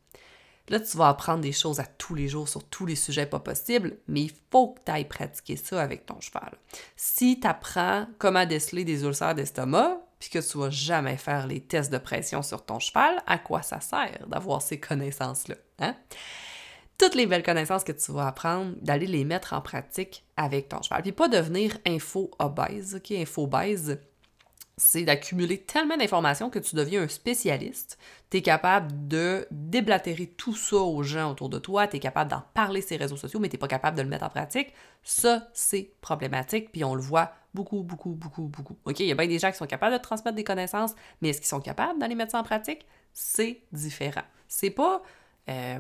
Là, 0.69 0.81
tu 0.81 0.97
vas 0.97 1.09
apprendre 1.09 1.43
des 1.43 1.53
choses 1.53 1.79
à 1.79 1.85
tous 1.85 2.15
les 2.15 2.29
jours 2.29 2.49
sur 2.49 2.65
tous 2.65 2.87
les 2.87 2.97
sujets 2.97 3.27
pas 3.27 3.39
possibles, 3.39 3.99
mais 4.09 4.23
il 4.23 4.33
faut 4.51 4.69
que 4.69 4.81
tu 4.85 4.93
ailles 4.93 5.09
pratiquer 5.09 5.57
ça 5.57 5.83
avec 5.83 6.07
ton 6.07 6.21
cheval. 6.21 6.53
Si 6.97 7.39
tu 7.39 7.47
apprends 7.47 8.07
comment 8.19 8.47
déceler 8.47 8.85
des 8.85 9.05
ulcères 9.05 9.35
d'estomac, 9.35 10.01
puis 10.19 10.31
que 10.31 10.39
tu 10.39 10.59
vas 10.59 10.71
jamais 10.71 11.19
faire 11.19 11.47
les 11.47 11.61
tests 11.61 11.93
de 11.93 11.99
pression 11.99 12.43
sur 12.43 12.65
ton 12.65 12.79
cheval, 12.79 13.23
à 13.27 13.37
quoi 13.37 13.61
ça 13.61 13.81
sert 13.81 14.27
d'avoir 14.27 14.63
ces 14.63 14.81
connaissances-là? 14.81 15.57
Hein? 15.81 15.95
Toutes 16.97 17.15
les 17.15 17.27
belles 17.27 17.43
connaissances 17.43 17.85
que 17.85 17.93
tu 17.93 18.13
vas 18.13 18.29
apprendre, 18.29 18.75
d'aller 18.81 19.07
les 19.07 19.25
mettre 19.25 19.53
en 19.53 19.61
pratique 19.61 20.25
avec 20.39 20.71
ton 20.71 20.81
cheval. 20.81 21.03
Puis 21.03 21.13
pas 21.13 21.29
devenir 21.29 21.77
info-obèse, 21.87 22.95
OK? 22.95 23.11
Info-obèse, 23.11 23.99
c'est 24.77 25.05
d'accumuler 25.05 25.59
tellement 25.61 25.97
d'informations 25.97 26.51
que 26.51 26.59
tu 26.59 26.75
deviens 26.75 27.03
un 27.03 27.09
spécialiste. 27.09 27.99
Tu 28.31 28.39
es 28.39 28.43
capable 28.43 29.07
de 29.07 29.47
déblatérer 29.51 30.27
tout 30.27 30.57
ça 30.57 30.77
aux 30.77 31.03
gens 31.03 31.31
autour 31.31 31.49
de 31.49 31.59
toi, 31.59 31.87
tu 31.87 31.97
es 31.97 32.01
capable 32.01 32.31
d'en 32.31 32.43
parler 32.55 32.81
sur 32.81 32.91
les 32.91 33.05
réseaux 33.05 33.17
sociaux, 33.17 33.39
mais 33.39 33.49
tu 33.49 33.55
n'es 33.55 33.61
pas 33.61 33.69
capable 33.69 33.97
de 33.97 34.03
le 34.03 34.09
mettre 34.09 34.25
en 34.25 34.31
pratique. 34.31 34.73
Ça, 35.03 35.49
c'est 35.53 35.93
problématique, 36.01 36.73
puis 36.73 36.85
on 36.85 36.95
le 36.95 37.01
voit 37.01 37.33
beaucoup, 37.55 37.83
beaucoup, 37.83 38.11
beaucoup, 38.11 38.49
beaucoup. 38.49 38.77
OK, 38.85 38.99
il 39.01 39.07
y 39.07 39.13
a 39.13 39.15
bien 39.15 39.29
des 39.29 39.39
gens 39.39 39.53
qui 39.53 39.59
sont 39.59 39.67
capables 39.67 39.97
de 39.97 40.03
transmettre 40.03 40.37
des 40.37 40.45
connaissances, 40.45 40.95
mais 41.23 41.29
est-ce 41.29 41.41
qu'ils 41.41 41.49
sont 41.49 41.61
capables 41.61 42.01
d'aller 42.01 42.17
mettre 42.17 42.33
ça 42.33 42.41
en 42.41 42.45
pratique? 42.45 42.85
C'est 43.13 43.61
différent. 43.73 44.25
C'est 44.49 44.71
pas 44.71 45.03
euh, 45.49 45.79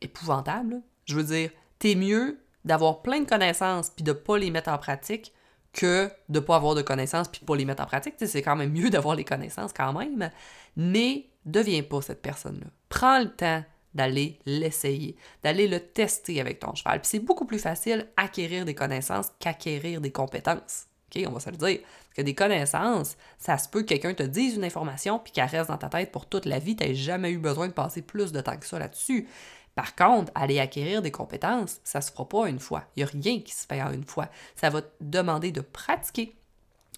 épouvantable. 0.00 0.82
Je 1.04 1.14
veux 1.14 1.24
dire, 1.24 1.50
t'es 1.78 1.94
mieux 1.94 2.40
d'avoir 2.64 3.02
plein 3.02 3.20
de 3.20 3.28
connaissances 3.28 3.90
puis 3.90 4.02
de 4.02 4.12
pas 4.12 4.38
les 4.38 4.50
mettre 4.50 4.70
en 4.70 4.78
pratique 4.78 5.32
que 5.72 6.10
de 6.28 6.38
ne 6.38 6.44
pas 6.44 6.56
avoir 6.56 6.74
de 6.74 6.82
connaissances 6.82 7.28
puis 7.28 7.40
de 7.40 7.46
pas 7.46 7.56
les 7.56 7.64
mettre 7.64 7.82
en 7.82 7.86
pratique. 7.86 8.14
C'est 8.18 8.42
quand 8.42 8.56
même 8.56 8.72
mieux 8.72 8.90
d'avoir 8.90 9.14
les 9.16 9.24
connaissances 9.24 9.72
quand 9.72 9.92
même, 9.92 10.30
mais 10.76 11.26
deviens 11.44 11.82
pas 11.82 12.02
cette 12.02 12.22
personne-là. 12.22 12.66
Prends 12.88 13.20
le 13.20 13.30
temps 13.30 13.64
d'aller 13.94 14.38
l'essayer, 14.46 15.16
d'aller 15.42 15.68
le 15.68 15.80
tester 15.80 16.40
avec 16.40 16.60
ton 16.60 16.74
cheval. 16.74 17.00
Puis 17.00 17.10
c'est 17.10 17.18
beaucoup 17.18 17.44
plus 17.44 17.58
facile 17.58 18.08
acquérir 18.16 18.64
des 18.64 18.74
connaissances 18.74 19.30
qu'acquérir 19.38 20.00
des 20.00 20.10
compétences. 20.10 20.86
OK, 21.14 21.22
on 21.26 21.32
va 21.32 21.40
se 21.40 21.50
le 21.50 21.56
dire. 21.56 21.80
Parce 21.80 22.16
que 22.16 22.22
des 22.22 22.34
connaissances, 22.34 23.16
ça 23.38 23.58
se 23.58 23.68
peut 23.68 23.82
que 23.82 23.88
quelqu'un 23.88 24.14
te 24.14 24.22
dise 24.22 24.56
une 24.56 24.64
information 24.64 25.18
puis 25.18 25.32
qu'elle 25.32 25.44
reste 25.44 25.68
dans 25.68 25.76
ta 25.76 25.88
tête 25.88 26.10
pour 26.10 26.26
toute 26.26 26.46
la 26.46 26.58
vie, 26.58 26.74
tu 26.74 26.86
n'as 26.86 26.94
jamais 26.94 27.30
eu 27.30 27.38
besoin 27.38 27.68
de 27.68 27.72
passer 27.72 28.00
plus 28.00 28.32
de 28.32 28.40
temps 28.40 28.56
que 28.56 28.66
ça 28.66 28.78
là-dessus. 28.78 29.28
Par 29.74 29.94
contre, 29.94 30.30
aller 30.34 30.60
acquérir 30.60 31.02
des 31.02 31.10
compétences, 31.10 31.80
ça 31.84 32.00
ne 32.00 32.04
se 32.04 32.10
fera 32.10 32.28
pas 32.28 32.48
une 32.48 32.58
fois. 32.58 32.84
Il 32.94 33.00
n'y 33.00 33.08
a 33.08 33.12
rien 33.12 33.40
qui 33.40 33.54
se 33.54 33.66
fait 33.66 33.80
une 33.80 34.04
fois. 34.04 34.28
Ça 34.54 34.70
va 34.70 34.82
te 34.82 34.88
demander 35.00 35.50
de 35.50 35.62
pratiquer, 35.62 36.36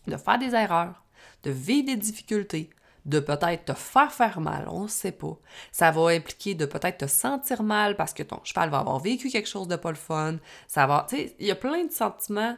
de 0.06 0.16
faire 0.16 0.38
des 0.38 0.54
erreurs, 0.54 1.04
de 1.44 1.50
vivre 1.50 1.86
des 1.86 1.96
difficultés, 1.96 2.70
de 3.04 3.20
peut-être 3.20 3.66
te 3.66 3.74
faire 3.74 4.12
faire 4.12 4.40
mal, 4.40 4.66
on 4.68 4.84
ne 4.84 4.88
sait 4.88 5.12
pas. 5.12 5.36
Ça 5.72 5.90
va 5.90 6.08
impliquer 6.08 6.54
de 6.54 6.66
peut-être 6.66 6.98
te 6.98 7.06
sentir 7.06 7.62
mal 7.62 7.96
parce 7.96 8.14
que 8.14 8.22
ton 8.22 8.40
cheval 8.44 8.70
va 8.70 8.78
avoir 8.78 8.98
vécu 8.98 9.28
quelque 9.28 9.48
chose 9.48 9.68
de 9.68 9.76
pas 9.76 9.90
le 9.90 9.96
fun. 9.96 10.38
Ça 10.66 10.86
va, 10.86 11.06
tu 11.08 11.16
sais, 11.16 11.36
il 11.38 11.46
y 11.46 11.50
a 11.50 11.56
plein 11.56 11.84
de 11.84 11.92
sentiments 11.92 12.56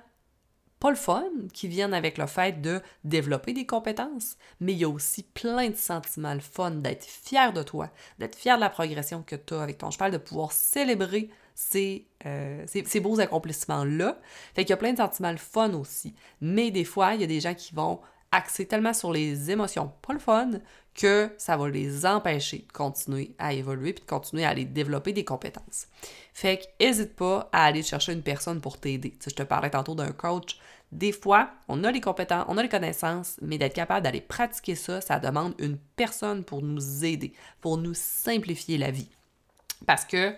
pas 0.79 0.91
le 0.91 0.97
fun 0.97 1.25
qui 1.53 1.69
viennent 1.69 1.95
avec 1.95 2.19
le 2.19 2.27
fait 2.27 2.61
de 2.61 2.81
développer 3.05 3.53
des 3.53 3.67
compétences, 3.67 4.37
mais 4.61 4.73
il 4.73 4.79
y 4.79 4.85
a 4.85 4.89
aussi 4.89 5.23
plein 5.23 5.71
de 5.71 5.77
sentiments 5.77 6.39
fun 6.41 6.71
d'être 6.71 7.05
fier 7.05 7.53
de 7.53 7.63
toi, 7.63 7.91
d'être 8.19 8.37
fier 8.37 8.57
de 8.57 8.61
la 8.61 8.71
progression 8.71 9.23
que 9.23 9.37
tu 9.37 9.55
as 9.55 9.63
avec 9.63 9.79
ton 9.79 9.91
cheval, 9.91 10.13
de 10.13 10.19
pouvoir 10.19 10.53
célébrer 10.53 11.31
ces, 11.55 12.07
euh, 12.27 12.65
ces, 12.67 13.01
beaux 13.01 13.19
accomplissements-là. 13.19 14.21
Fait 14.55 14.65
qu'il 14.65 14.71
y 14.71 14.75
a 14.75 14.77
plein 14.77 14.93
de 14.93 14.99
sentiments 14.99 15.35
fun 15.39 15.73
aussi. 15.73 16.15
Mais 16.43 16.71
des 16.71 16.85
fois, 16.85 17.15
il 17.15 17.23
y 17.23 17.25
a 17.25 17.27
des 17.27 17.41
gens 17.41 17.55
qui 17.55 17.75
vont 17.75 18.01
axer 18.31 18.67
tellement 18.67 18.93
sur 18.93 19.13
les 19.13 19.51
émotions 19.51 19.93
pas 20.03 20.13
le 20.13 20.19
fun 20.19 20.51
que 20.97 21.31
ça 21.39 21.57
va 21.57 21.69
les 21.69 22.07
empêcher 22.07 22.65
de 22.67 22.73
continuer 22.73 23.35
à 23.39 23.53
évoluer 23.53 23.93
puis 23.93 24.05
de 24.05 24.09
continuer 24.09 24.45
à 24.45 24.51
aller 24.51 24.65
développer 24.65 25.13
des 25.13 25.25
compétences. 25.25 25.87
Fait 26.33 26.59
que 26.59 26.85
n'hésite 26.85 27.15
pas 27.15 27.49
à 27.53 27.65
aller 27.65 27.83
chercher 27.83 28.13
une 28.13 28.23
personne 28.23 28.61
pour 28.61 28.79
t'aider. 28.79 29.11
Tu 29.11 29.17
sais, 29.21 29.31
je 29.31 29.37
te 29.37 29.43
parlais 29.43 29.71
tantôt 29.71 29.95
d'un 29.95 30.13
coach. 30.13 30.59
Des 30.93 31.13
fois, 31.13 31.51
on 31.69 31.85
a 31.85 31.91
les 31.91 32.01
compétences, 32.01 32.47
on 32.49 32.59
a 32.59 32.63
les 32.63 32.69
connaissances, 32.69 33.37
mais 33.43 33.59
d'être 33.59 33.75
capable 33.75 34.03
d'aller 34.03 34.21
pratiquer 34.21 34.75
ça, 34.75 35.01
ça 35.01 35.19
demande 35.19 35.55
une 35.59 35.79
personne 35.97 36.45
pour 36.45 36.63
nous 36.63 37.05
aider, 37.05 37.33
pour 37.61 37.77
nous 37.77 37.95
simplifier 37.95 38.79
la 38.79 38.91
vie. 38.91 39.11
Parce 39.87 40.05
que 40.05 40.35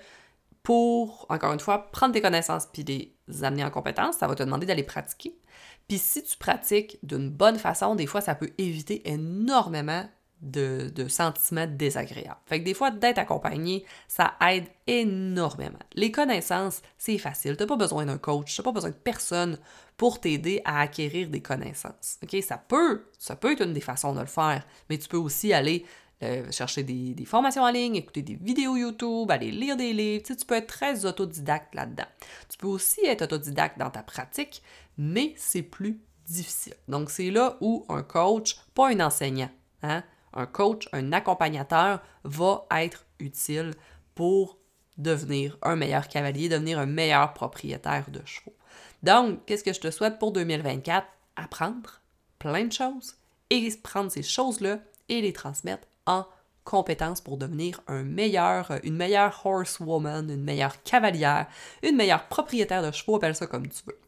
pour, 0.63 1.27
encore 1.29 1.53
une 1.53 1.61
fois, 1.61 1.91
prendre 1.91 2.13
tes 2.13 2.21
connaissances 2.21 2.67
puis 2.67 2.83
les 2.83 3.45
amener 3.45 3.65
en 3.65 3.71
compétences, 3.71 4.17
ça 4.17 4.27
va 4.27 4.35
te 4.35 4.43
demander 4.43 4.67
d'aller 4.67 4.83
pratiquer. 4.83 5.39
Puis 5.87 5.99
si 5.99 6.23
tu 6.23 6.37
pratiques 6.37 6.99
d'une 7.03 7.31
bonne 7.31 7.59
façon, 7.59 7.95
des 7.95 8.07
fois, 8.07 8.21
ça 8.21 8.35
peut 8.35 8.51
éviter 8.59 9.09
énormément 9.11 10.05
de, 10.41 11.09
sentiments 11.09 11.67
désagréables. 11.67 12.41
Fait 12.47 12.61
que 12.61 12.65
des 12.65 12.75
fois, 12.75 12.91
d'être 12.91 13.19
accompagné, 13.19 13.85
ça 14.07 14.35
aide 14.49 14.67
énormément. 14.87 15.79
Les 15.95 16.11
connaissances, 16.11 16.83
c'est 16.97 17.19
facile. 17.19 17.57
Tu 17.57 17.63
n'as 17.63 17.69
pas 17.69 17.77
besoin 17.77 18.07
d'un 18.07 18.19
coach, 18.19 18.55
tu 18.55 18.61
n'as 18.61 18.65
pas 18.65 18.73
besoin 18.73 18.91
de 18.91 18.95
personne 18.95 19.59
pour 19.97 20.21
t'aider 20.21 20.63
à 20.65 20.81
acquérir 20.81 21.29
des 21.29 21.41
connaissances. 21.41 22.19
Ça 22.43 22.59
peut, 22.59 23.05
ça 23.19 23.37
peut 23.37 23.53
être 23.53 23.63
une 23.63 23.73
des 23.73 23.81
façons 23.81 24.15
de 24.15 24.21
le 24.21 24.27
faire, 24.27 24.65
mais 24.89 24.99
tu 24.99 25.09
peux 25.09 25.17
aussi 25.17 25.53
aller 25.53 25.85
euh, 26.23 26.51
chercher 26.51 26.83
des, 26.83 27.25
formations 27.25 27.63
en 27.63 27.71
ligne, 27.71 27.97
écouter 27.97 28.23
des 28.23 28.35
vidéos 28.35 28.77
YouTube, 28.77 29.31
aller 29.31 29.53
lire 29.53 29.77
des 29.77 29.93
livres. 29.93 30.25
Tu, 30.25 30.37
tu 30.37 30.45
peux 30.45 30.57
être 30.57 30.67
très 30.67 31.05
autodidacte 31.05 31.75
là-dedans. 31.75 32.09
Tu 32.49 32.59
peux 32.59 32.67
aussi 32.67 33.05
être 33.07 33.23
autodidacte 33.23 33.79
dans 33.79 33.91
ta 33.91 34.03
pratique, 34.03 34.63
mais 34.97 35.35
c'est 35.37 35.63
plus 35.63 36.01
difficile. 36.27 36.75
Donc, 36.89 37.11
c'est 37.11 37.31
là 37.31 37.57
où 37.61 37.85
un 37.89 38.03
coach, 38.03 38.57
pas 38.75 38.89
un 38.89 39.01
enseignant, 39.01 39.51
hein, 39.83 40.03
un 40.33 40.47
coach, 40.47 40.89
un 40.93 41.13
accompagnateur 41.13 42.01
va 42.25 42.67
être 42.71 43.07
utile 43.19 43.73
pour 44.15 44.59
devenir 44.97 45.57
un 45.63 45.77
meilleur 45.77 46.09
cavalier, 46.09 46.49
devenir 46.49 46.79
un 46.79 46.87
meilleur 46.87 47.33
propriétaire 47.33 48.11
de 48.11 48.21
chevaux. 48.25 48.55
Donc, 49.03 49.45
qu'est-ce 49.47 49.65
que 49.65 49.73
je 49.73 49.81
te 49.81 49.91
souhaite 49.91 50.19
pour 50.19 50.33
2024? 50.33 51.07
Apprendre 51.37 52.01
plein 52.39 52.65
de 52.65 52.73
choses 52.73 53.15
et 53.51 53.69
prendre 53.83 54.11
ces 54.11 54.23
choses-là 54.23 54.79
et 55.09 55.21
les 55.21 55.33
transmettre 55.33 55.87
en 56.07 56.27
compétences 56.65 57.21
pour 57.21 57.39
devenir 57.39 57.81
un 57.87 58.03
meilleur, 58.03 58.73
une 58.83 58.97
meilleure 58.97 59.41
horsewoman, 59.47 60.29
une 60.29 60.43
meilleure 60.43 60.83
cavalière, 60.83 61.47
une 61.83 61.97
meilleure 61.97 62.29
propriétaire 62.29 62.83
de 62.83 62.91
chevaux, 62.91 63.17
appelle 63.17 63.35
ça 63.35 63.47
comme 63.47 63.69
tu 63.69 63.83
veux. 63.87 63.99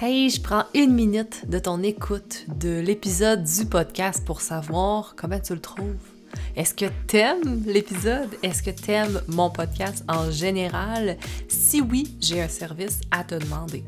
Hey, 0.00 0.30
je 0.30 0.40
prends 0.40 0.64
une 0.74 0.92
minute 0.92 1.48
de 1.48 1.58
ton 1.58 1.82
écoute 1.82 2.44
de 2.60 2.78
l'épisode 2.78 3.42
du 3.42 3.66
podcast 3.66 4.24
pour 4.24 4.40
savoir 4.40 5.14
comment 5.16 5.40
tu 5.40 5.52
le 5.52 5.60
trouves. 5.60 5.96
Est-ce 6.54 6.74
que 6.74 6.86
t'aimes 7.08 7.64
l'épisode? 7.66 8.28
Est-ce 8.42 8.62
que 8.62 8.70
t'aimes 8.70 9.20
mon 9.26 9.50
podcast 9.50 10.04
en 10.08 10.30
général? 10.30 11.16
Si 11.48 11.80
oui, 11.80 12.16
j'ai 12.20 12.40
un 12.40 12.48
service 12.48 13.00
à 13.10 13.24
te 13.24 13.34
demander. 13.34 13.82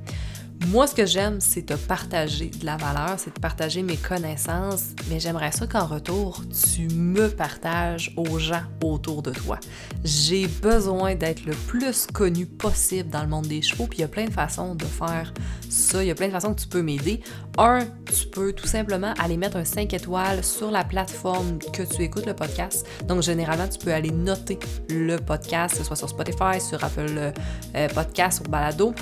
Moi, 0.70 0.88
ce 0.88 0.96
que 0.96 1.06
j'aime, 1.06 1.40
c'est 1.40 1.66
te 1.66 1.74
partager 1.74 2.48
de 2.48 2.66
la 2.66 2.76
valeur, 2.76 3.14
c'est 3.18 3.32
de 3.32 3.38
partager 3.38 3.82
mes 3.82 3.96
connaissances, 3.96 4.86
mais 5.08 5.20
j'aimerais 5.20 5.52
ça 5.52 5.68
qu'en 5.68 5.86
retour, 5.86 6.42
tu 6.74 6.88
me 6.88 7.28
partages 7.28 8.12
aux 8.16 8.40
gens 8.40 8.62
autour 8.82 9.22
de 9.22 9.30
toi. 9.30 9.60
J'ai 10.02 10.48
besoin 10.48 11.14
d'être 11.14 11.44
le 11.46 11.52
plus 11.52 12.08
connu 12.12 12.46
possible 12.46 13.10
dans 13.10 13.22
le 13.22 13.28
monde 13.28 13.46
des 13.46 13.62
chevaux, 13.62 13.86
puis 13.86 13.98
il 13.98 14.00
y 14.00 14.04
a 14.04 14.08
plein 14.08 14.24
de 14.24 14.32
façons 14.32 14.74
de 14.74 14.84
faire 14.84 15.32
ça, 15.70 16.02
il 16.02 16.08
y 16.08 16.10
a 16.10 16.16
plein 16.16 16.26
de 16.26 16.32
façons 16.32 16.52
que 16.52 16.60
tu 16.60 16.68
peux 16.68 16.82
m'aider. 16.82 17.20
Un, 17.58 17.86
tu 18.12 18.26
peux 18.26 18.52
tout 18.52 18.66
simplement 18.66 19.14
aller 19.20 19.36
mettre 19.36 19.58
un 19.58 19.64
5 19.64 19.94
étoiles 19.94 20.42
sur 20.42 20.72
la 20.72 20.82
plateforme 20.82 21.58
que 21.72 21.82
tu 21.82 22.02
écoutes 22.02 22.26
le 22.26 22.34
podcast. 22.34 22.84
Donc, 23.04 23.22
généralement, 23.22 23.68
tu 23.68 23.78
peux 23.78 23.92
aller 23.92 24.10
noter 24.10 24.58
le 24.88 25.16
podcast, 25.18 25.74
que 25.74 25.78
ce 25.78 25.84
soit 25.84 25.96
sur 25.96 26.08
Spotify, 26.08 26.60
sur 26.60 26.82
Apple 26.82 27.32
euh, 27.76 27.88
Podcast, 27.94 28.38
sur 28.42 28.50
Balado 28.50 28.92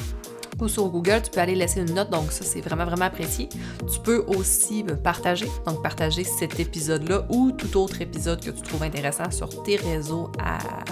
ou 0.60 0.68
sur 0.68 0.88
Google, 0.88 1.22
tu 1.22 1.30
peux 1.30 1.40
aller 1.40 1.54
laisser 1.54 1.80
une 1.80 1.94
note, 1.94 2.10
donc 2.10 2.32
ça 2.32 2.44
c'est 2.44 2.60
vraiment 2.60 2.84
vraiment 2.84 3.06
apprécié. 3.06 3.48
Tu 3.92 4.00
peux 4.00 4.24
aussi 4.26 4.84
partager, 5.02 5.48
donc 5.66 5.82
partager 5.82 6.24
cet 6.24 6.60
épisode-là 6.60 7.26
ou 7.28 7.52
tout 7.52 7.76
autre 7.76 8.00
épisode 8.00 8.44
que 8.44 8.50
tu 8.50 8.62
trouves 8.62 8.82
intéressant 8.82 9.30
sur 9.30 9.62
tes 9.62 9.76
réseaux 9.76 10.30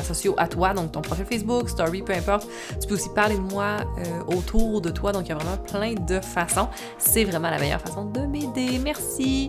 sociaux 0.03 0.35
à 0.37 0.49
toi, 0.49 0.75
donc 0.75 0.93
ton 0.93 1.01
profil 1.01 1.25
Facebook, 1.27 1.69
Story, 1.69 2.03
peu 2.03 2.13
importe. 2.13 2.49
Tu 2.81 2.87
peux 2.87 2.95
aussi 2.95 3.11
parler 3.11 3.37
de 3.37 3.41
moi 3.41 3.79
euh, 3.99 4.37
autour 4.37 4.81
de 4.81 4.91
toi, 4.91 5.13
donc 5.13 5.27
il 5.27 5.29
y 5.31 5.33
a 5.33 5.37
vraiment 5.37 5.59
plein 5.59 5.95
de 5.95 6.21
façons. 6.21 6.69
C'est 6.99 7.25
vraiment 7.25 7.51
la 7.51 7.59
meilleure 7.59 7.81
façon 7.81 8.07
de 8.07 8.21
m'aider. 8.21 8.79
Merci! 8.79 9.49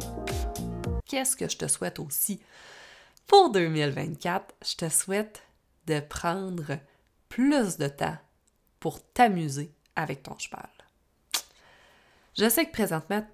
Qu'est-ce 1.05 1.35
que 1.35 1.49
je 1.49 1.57
te 1.57 1.67
souhaite 1.67 1.99
aussi? 1.99 2.39
Pour 3.27 3.51
2024? 3.51 4.53
Je 4.65 4.75
te 4.75 4.89
souhaite 4.89 5.43
de 5.87 5.99
prendre 5.99 6.77
plus 7.29 7.77
de 7.77 7.87
temps 7.87 8.17
pour 8.79 9.01
t'amuser 9.13 9.72
avec 9.95 10.23
ton 10.23 10.37
cheval. 10.37 10.69
Je 12.37 12.49
sais 12.49 12.65
que 12.65 12.71
présentement, 12.71 13.25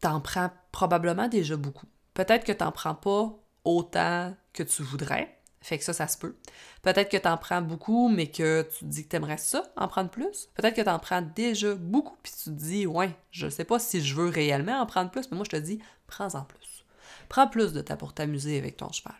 t'en 0.00 0.20
prends 0.20 0.50
probablement 0.72 1.28
déjà 1.28 1.56
beaucoup. 1.56 1.86
Peut-être 2.14 2.44
que 2.44 2.52
t'en 2.52 2.72
prends 2.72 2.94
pas 2.94 3.32
autant 3.64 4.34
que 4.52 4.62
tu 4.62 4.82
voudrais. 4.82 5.38
Fait 5.60 5.78
que 5.78 5.84
ça, 5.84 5.92
ça 5.92 6.08
se 6.08 6.18
peut. 6.18 6.36
Peut-être 6.82 7.08
que 7.08 7.16
t'en 7.16 7.36
prends 7.36 7.62
beaucoup, 7.62 8.08
mais 8.08 8.26
que 8.26 8.62
tu 8.62 8.80
te 8.80 8.84
dis 8.84 9.04
que 9.04 9.08
t'aimerais 9.08 9.38
ça, 9.38 9.62
en 9.76 9.86
prendre 9.86 10.10
plus. 10.10 10.48
Peut-être 10.54 10.74
que 10.74 10.82
t'en 10.82 10.98
prends 10.98 11.22
déjà 11.22 11.74
beaucoup, 11.76 12.16
puis 12.22 12.32
tu 12.32 12.44
te 12.44 12.50
dis, 12.50 12.86
ouais, 12.86 13.14
je 13.30 13.48
sais 13.48 13.64
pas 13.64 13.78
si 13.78 14.04
je 14.04 14.16
veux 14.16 14.28
réellement 14.28 14.80
en 14.80 14.86
prendre 14.86 15.10
plus, 15.10 15.30
mais 15.30 15.36
moi, 15.36 15.44
je 15.44 15.56
te 15.56 15.62
dis, 15.62 15.80
prends-en 16.08 16.42
plus. 16.42 16.84
Prends 17.28 17.46
plus 17.46 17.72
de 17.72 17.80
temps 17.80 17.96
pour 17.96 18.12
t'amuser 18.12 18.58
avec 18.58 18.76
ton 18.76 18.90
cheval. 18.90 19.14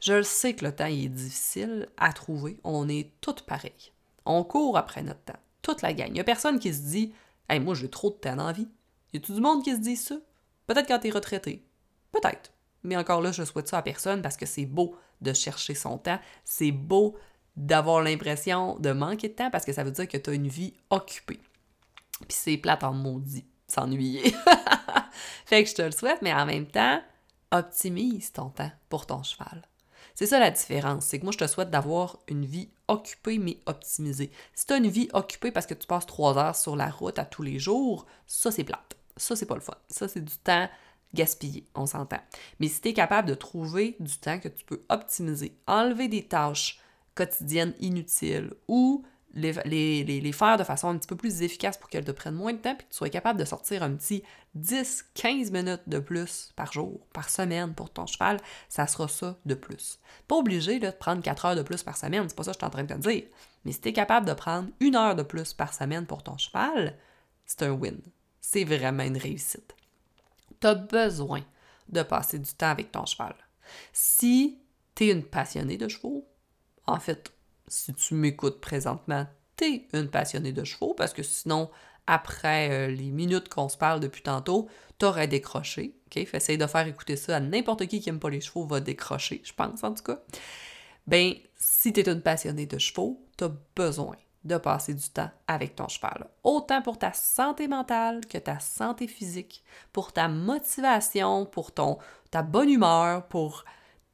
Je 0.00 0.14
le 0.14 0.22
sais 0.22 0.54
que 0.54 0.64
le 0.64 0.74
temps 0.74 0.86
est 0.86 1.08
difficile 1.08 1.88
à 1.98 2.12
trouver. 2.12 2.58
On 2.64 2.88
est 2.88 3.12
toutes 3.20 3.42
pareilles. 3.42 3.92
On 4.24 4.44
court 4.44 4.78
après 4.78 5.02
notre 5.02 5.22
temps 5.22 5.38
toute 5.62 5.82
la 5.82 5.92
gang. 5.92 6.08
Il 6.08 6.14
n'y 6.14 6.20
a 6.20 6.24
personne 6.24 6.58
qui 6.58 6.74
se 6.74 6.82
dit 6.82 7.12
Hey, 7.48 7.60
moi, 7.60 7.74
j'ai 7.74 7.88
trop 7.88 8.10
de 8.10 8.16
temps 8.16 8.38
en 8.38 8.52
vie. 8.52 8.68
Y 9.12 9.18
a 9.18 9.20
tout 9.20 9.34
du 9.34 9.40
monde 9.40 9.62
qui 9.62 9.72
se 9.72 9.80
dit 9.80 9.96
ça? 9.96 10.16
Peut-être 10.66 10.88
quand 10.88 10.98
tu 10.98 11.08
es 11.08 11.10
retraité. 11.10 11.64
Peut-être. 12.12 12.52
Mais 12.82 12.96
encore 12.96 13.20
là, 13.20 13.32
je 13.32 13.44
souhaite 13.44 13.68
ça 13.68 13.78
à 13.78 13.82
personne 13.82 14.22
parce 14.22 14.36
que 14.36 14.46
c'est 14.46 14.66
beau 14.66 14.96
de 15.20 15.32
chercher 15.32 15.74
son 15.74 15.98
temps. 15.98 16.18
C'est 16.44 16.72
beau 16.72 17.16
d'avoir 17.56 18.02
l'impression 18.02 18.76
de 18.78 18.92
manquer 18.92 19.28
de 19.28 19.34
temps 19.34 19.50
parce 19.50 19.64
que 19.64 19.72
ça 19.72 19.84
veut 19.84 19.90
dire 19.90 20.08
que 20.08 20.16
tu 20.16 20.30
as 20.30 20.34
une 20.34 20.48
vie 20.48 20.74
occupée. 20.90 21.40
Puis 22.20 22.36
c'est 22.38 22.56
plate 22.56 22.84
en 22.84 22.92
maudit, 22.92 23.44
s'ennuyer. 23.68 24.34
fait 25.44 25.62
que 25.62 25.70
je 25.70 25.74
te 25.74 25.82
le 25.82 25.92
souhaite, 25.92 26.22
mais 26.22 26.32
en 26.32 26.46
même 26.46 26.66
temps, 26.66 27.02
optimise 27.50 28.32
ton 28.32 28.48
temps 28.48 28.72
pour 28.88 29.06
ton 29.06 29.22
cheval. 29.22 29.62
C'est 30.14 30.26
ça 30.26 30.38
la 30.38 30.50
différence, 30.50 31.06
c'est 31.06 31.18
que 31.18 31.24
moi 31.24 31.32
je 31.32 31.38
te 31.38 31.46
souhaite 31.46 31.70
d'avoir 31.70 32.18
une 32.28 32.44
vie 32.44 32.70
occupée 32.88 33.38
mais 33.38 33.58
optimisée. 33.66 34.30
Si 34.54 34.66
tu 34.66 34.72
as 34.72 34.76
une 34.76 34.88
vie 34.88 35.08
occupée 35.12 35.50
parce 35.50 35.66
que 35.66 35.74
tu 35.74 35.86
passes 35.86 36.06
trois 36.06 36.36
heures 36.38 36.56
sur 36.56 36.76
la 36.76 36.90
route 36.90 37.18
à 37.18 37.24
tous 37.24 37.42
les 37.42 37.58
jours, 37.58 38.06
ça 38.26 38.50
c'est 38.50 38.64
plate. 38.64 38.96
Ça 39.16 39.36
c'est 39.36 39.46
pas 39.46 39.54
le 39.54 39.60
fun. 39.60 39.76
Ça 39.88 40.08
c'est 40.08 40.24
du 40.24 40.36
temps 40.38 40.68
gaspillé, 41.14 41.66
on 41.74 41.86
s'entend. 41.86 42.20
Mais 42.60 42.68
si 42.68 42.80
tu 42.80 42.88
es 42.88 42.92
capable 42.94 43.28
de 43.28 43.34
trouver 43.34 43.96
du 44.00 44.16
temps 44.18 44.38
que 44.38 44.48
tu 44.48 44.64
peux 44.64 44.82
optimiser, 44.88 45.56
enlever 45.66 46.08
des 46.08 46.26
tâches 46.26 46.80
quotidiennes 47.14 47.74
inutiles 47.80 48.54
ou 48.68 49.04
les, 49.34 50.32
faire 50.32 50.56
de 50.56 50.64
façon 50.64 50.88
un 50.88 50.98
petit 50.98 51.06
peu 51.06 51.16
plus 51.16 51.42
efficace 51.42 51.78
pour 51.78 51.88
qu'elles 51.88 52.04
te 52.04 52.10
prennent 52.10 52.34
moins 52.34 52.52
de 52.52 52.58
temps 52.58 52.74
puis 52.74 52.86
que 52.86 52.92
tu 52.92 52.96
sois 52.96 53.08
capable 53.08 53.38
de 53.38 53.44
sortir 53.44 53.82
un 53.82 53.94
petit 53.94 54.22
10-15 54.58 55.50
minutes 55.52 55.82
de 55.86 55.98
plus 55.98 56.52
par 56.56 56.72
jour, 56.72 57.06
par 57.12 57.28
semaine 57.28 57.74
pour 57.74 57.90
ton 57.90 58.06
cheval, 58.06 58.38
ça 58.68 58.86
sera 58.86 59.08
ça 59.08 59.36
de 59.46 59.54
plus. 59.54 59.98
Pas 60.28 60.36
obligé 60.36 60.78
de 60.78 60.90
prendre 60.90 61.22
4 61.22 61.44
heures 61.46 61.56
de 61.56 61.62
plus 61.62 61.82
par 61.82 61.96
semaine, 61.96 62.28
c'est 62.28 62.36
pas 62.36 62.44
ça 62.44 62.50
que 62.52 62.56
je 62.56 62.58
suis 62.58 62.66
en 62.66 62.70
train 62.70 62.84
de 62.84 62.94
te 62.94 63.08
dire. 63.08 63.24
Mais 63.64 63.72
si 63.72 63.80
tu 63.80 63.88
es 63.88 63.92
capable 63.92 64.26
de 64.26 64.34
prendre 64.34 64.68
une 64.80 64.96
heure 64.96 65.16
de 65.16 65.22
plus 65.22 65.52
par 65.52 65.72
semaine 65.72 66.06
pour 66.06 66.22
ton 66.22 66.36
cheval, 66.36 66.96
c'est 67.46 67.62
un 67.62 67.72
win. 67.72 68.00
C'est 68.40 68.64
vraiment 68.64 69.04
une 69.04 69.16
réussite. 69.16 69.74
Tu 70.60 70.66
as 70.66 70.74
besoin 70.74 71.42
de 71.88 72.02
passer 72.02 72.38
du 72.38 72.52
temps 72.52 72.70
avec 72.70 72.92
ton 72.92 73.06
cheval. 73.06 73.34
Si 73.92 74.58
tu 74.94 75.04
es 75.04 75.12
une 75.12 75.24
passionnée 75.24 75.78
de 75.78 75.88
chevaux, 75.88 76.26
en 76.86 76.98
fait, 76.98 77.32
si 77.72 77.94
tu 77.94 78.14
m'écoutes 78.14 78.60
présentement, 78.60 79.26
t'es 79.56 79.86
une 79.94 80.08
passionnée 80.08 80.52
de 80.52 80.62
chevaux, 80.62 80.92
parce 80.94 81.14
que 81.14 81.22
sinon, 81.22 81.70
après 82.06 82.70
euh, 82.70 82.86
les 82.88 83.10
minutes 83.10 83.48
qu'on 83.48 83.68
se 83.68 83.78
parle 83.78 84.00
depuis 84.00 84.22
tantôt, 84.22 84.68
t'aurais 84.98 85.26
décroché. 85.26 85.94
OK? 86.06 86.22
De 86.22 86.66
faire 86.66 86.86
écouter 86.86 87.16
ça 87.16 87.36
à 87.36 87.40
n'importe 87.40 87.86
qui 87.86 88.00
qui 88.00 88.10
aime 88.10 88.18
pas 88.18 88.28
les 88.28 88.42
chevaux 88.42 88.66
va 88.66 88.80
décrocher, 88.80 89.40
je 89.44 89.54
pense 89.54 89.82
en 89.82 89.94
tout 89.94 90.02
cas. 90.02 90.20
Ben, 91.06 91.32
si 91.56 91.92
t'es 91.92 92.10
une 92.10 92.20
passionnée 92.20 92.66
de 92.66 92.78
chevaux, 92.78 93.24
t'as 93.36 93.50
besoin 93.74 94.16
de 94.44 94.56
passer 94.58 94.92
du 94.92 95.08
temps 95.08 95.30
avec 95.46 95.74
ton 95.74 95.88
cheval. 95.88 96.28
Autant 96.44 96.82
pour 96.82 96.98
ta 96.98 97.12
santé 97.12 97.68
mentale 97.68 98.26
que 98.26 98.38
ta 98.38 98.60
santé 98.60 99.06
physique, 99.06 99.64
pour 99.92 100.12
ta 100.12 100.28
motivation, 100.28 101.46
pour 101.46 101.72
ta 101.72 102.42
bonne 102.42 102.68
humeur, 102.68 103.26
pour 103.28 103.64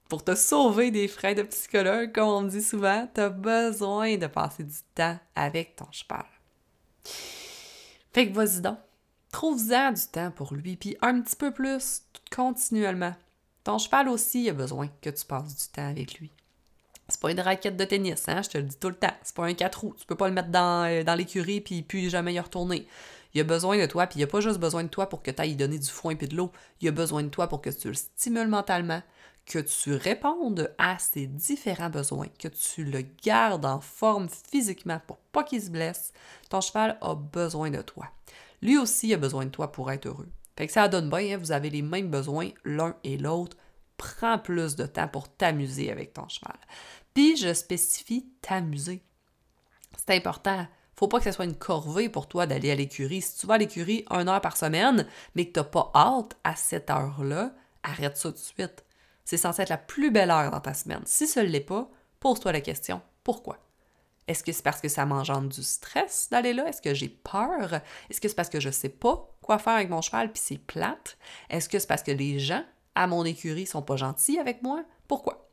pour 0.08 0.24
te 0.24 0.34
sauver 0.34 0.90
des 0.90 1.06
frais 1.06 1.34
de 1.34 1.42
psychologue, 1.42 2.12
comme 2.12 2.28
on 2.28 2.40
me 2.42 2.50
dit 2.50 2.62
souvent, 2.62 3.08
tu 3.14 3.20
as 3.20 3.28
besoin 3.28 4.16
de 4.16 4.26
passer 4.26 4.64
du 4.64 4.78
temps 4.94 5.18
avec 5.34 5.76
ton 5.76 5.90
cheval. 5.92 6.24
Fait 8.12 8.28
que 8.28 8.34
vas-y 8.34 8.60
donc. 8.60 8.78
Trouve-en 9.30 9.92
du 9.92 10.06
temps 10.10 10.30
pour 10.30 10.54
lui, 10.54 10.76
puis 10.76 10.96
un 11.02 11.20
petit 11.20 11.36
peu 11.36 11.52
plus 11.52 12.02
continuellement. 12.34 13.14
Ton 13.62 13.76
cheval 13.76 14.08
aussi 14.08 14.48
a 14.48 14.54
besoin 14.54 14.88
que 15.02 15.10
tu 15.10 15.26
passes 15.26 15.54
du 15.54 15.68
temps 15.68 15.88
avec 15.88 16.18
lui. 16.18 16.30
C'est 17.08 17.20
pas 17.20 17.30
une 17.30 17.40
raquette 17.40 17.76
de 17.76 17.84
tennis, 17.84 18.28
hein, 18.28 18.42
je 18.42 18.48
te 18.48 18.58
le 18.58 18.64
dis 18.64 18.76
tout 18.76 18.88
le 18.88 18.94
temps. 18.94 19.12
C'est 19.22 19.34
pas 19.34 19.46
un 19.46 19.54
4 19.54 19.80
roues. 19.80 19.94
Tu 19.98 20.06
peux 20.06 20.14
pas 20.14 20.28
le 20.28 20.34
mettre 20.34 20.48
dans, 20.48 20.86
euh, 20.86 21.02
dans 21.04 21.14
l'écurie 21.14 21.60
puis 21.60 21.82
puis 21.82 22.10
jamais 22.10 22.34
y 22.34 22.40
retourner. 22.40 22.86
Il 23.35 23.40
a 23.40 23.44
besoin 23.44 23.78
de 23.78 23.87
toi, 23.87 24.06
puis 24.06 24.20
il 24.20 24.23
a 24.23 24.26
pas 24.26 24.40
juste 24.40 24.58
besoin 24.58 24.85
de 24.85 24.88
toi 24.88 25.08
pour 25.08 25.23
que 25.23 25.30
tu 25.30 25.40
ailles 25.40 25.56
donner 25.56 25.78
du 25.78 25.88
foin 25.88 26.12
et 26.12 26.26
de 26.26 26.37
l'eau. 26.37 26.50
Il 26.80 26.88
a 26.88 26.92
besoin 26.92 27.23
de 27.23 27.28
toi 27.28 27.49
pour 27.49 27.61
que 27.61 27.70
tu 27.70 27.88
le 27.88 27.94
stimules 27.94 28.49
mentalement, 28.49 29.02
que 29.47 29.58
tu 29.58 29.94
répondes 29.94 30.75
à 30.78 30.99
ses 30.99 31.26
différents 31.26 31.90
besoins, 31.90 32.28
que 32.38 32.49
tu 32.49 32.85
le 32.85 33.02
gardes 33.23 33.64
en 33.64 33.80
forme 33.80 34.28
physiquement 34.28 35.00
pour 35.06 35.18
pas 35.32 35.44
qu'il 35.44 35.62
se 35.62 35.70
blesse. 35.70 36.12
Ton 36.49 36.61
cheval 36.61 36.99
a 37.00 37.14
besoin 37.14 37.70
de 37.70 37.82
toi. 37.82 38.06
Lui 38.62 38.76
aussi 38.78 39.12
a 39.14 39.16
besoin 39.16 39.47
de 39.47 39.50
toi 39.50 39.73
pour 39.73 39.90
être 39.90 40.06
heureux. 40.06 40.28
Fait 40.56 40.68
ça 40.68 40.88
donne 40.88 41.08
bien, 41.08 41.35
hein, 41.35 41.38
vous 41.38 41.52
avez 41.52 41.70
les 41.70 41.82
mêmes 41.82 42.11
besoins 42.11 42.50
l'un 42.64 42.97
et 43.04 43.16
l'autre. 43.16 43.56
Prends 43.97 44.38
plus 44.38 44.76
de 44.76 44.87
temps 44.87 45.08
pour 45.08 45.28
t'amuser 45.28 45.90
avec 45.90 46.12
ton 46.12 46.28
cheval. 46.28 46.58
Puis 47.14 47.37
je 47.37 47.54
spécifie 47.54 48.28
t'amuser. 48.42 49.02
C'est 49.97 50.16
important. 50.16 50.66
Faut 50.98 51.06
pas 51.06 51.18
que 51.18 51.24
ce 51.26 51.30
soit 51.30 51.44
une 51.44 51.54
corvée 51.54 52.08
pour 52.08 52.26
toi 52.26 52.48
d'aller 52.48 52.72
à 52.72 52.74
l'écurie. 52.74 53.22
Si 53.22 53.38
tu 53.38 53.46
vas 53.46 53.54
à 53.54 53.58
l'écurie 53.58 54.04
une 54.10 54.28
heure 54.28 54.40
par 54.40 54.56
semaine, 54.56 55.06
mais 55.36 55.46
que 55.46 55.52
tu 55.52 55.60
n'as 55.60 55.64
pas 55.64 55.92
hâte 55.94 56.36
à 56.42 56.56
cette 56.56 56.90
heure-là, 56.90 57.52
arrête 57.84 58.16
ça 58.16 58.30
tout 58.30 58.34
de 58.34 58.40
suite. 58.40 58.84
C'est 59.24 59.36
censé 59.36 59.62
être 59.62 59.68
la 59.68 59.78
plus 59.78 60.10
belle 60.10 60.32
heure 60.32 60.50
dans 60.50 60.58
ta 60.58 60.74
semaine. 60.74 61.02
Si 61.04 61.28
ce 61.28 61.38
ne 61.38 61.44
l'est 61.44 61.60
pas, 61.60 61.88
pose-toi 62.18 62.50
la 62.50 62.60
question 62.60 63.00
pourquoi? 63.22 63.58
Est-ce 64.26 64.42
que 64.42 64.50
c'est 64.50 64.64
parce 64.64 64.80
que 64.80 64.88
ça 64.88 65.06
m'engendre 65.06 65.48
du 65.48 65.62
stress 65.62 66.30
d'aller 66.32 66.52
là? 66.52 66.66
Est-ce 66.66 66.82
que 66.82 66.94
j'ai 66.94 67.08
peur? 67.08 67.74
Est-ce 68.10 68.20
que 68.20 68.26
c'est 68.26 68.34
parce 68.34 68.48
que 68.48 68.58
je 68.58 68.70
sais 68.70 68.88
pas 68.88 69.30
quoi 69.40 69.58
faire 69.58 69.74
avec 69.74 69.90
mon 69.90 70.02
cheval 70.02 70.32
puis 70.32 70.42
c'est 70.44 70.58
plate? 70.58 71.16
Est-ce 71.48 71.68
que 71.68 71.78
c'est 71.78 71.86
parce 71.86 72.02
que 72.02 72.10
les 72.10 72.40
gens 72.40 72.64
à 72.96 73.06
mon 73.06 73.24
écurie 73.24 73.66
sont 73.66 73.82
pas 73.82 73.94
gentils 73.94 74.40
avec 74.40 74.62
moi? 74.62 74.82
Pourquoi? 75.06 75.47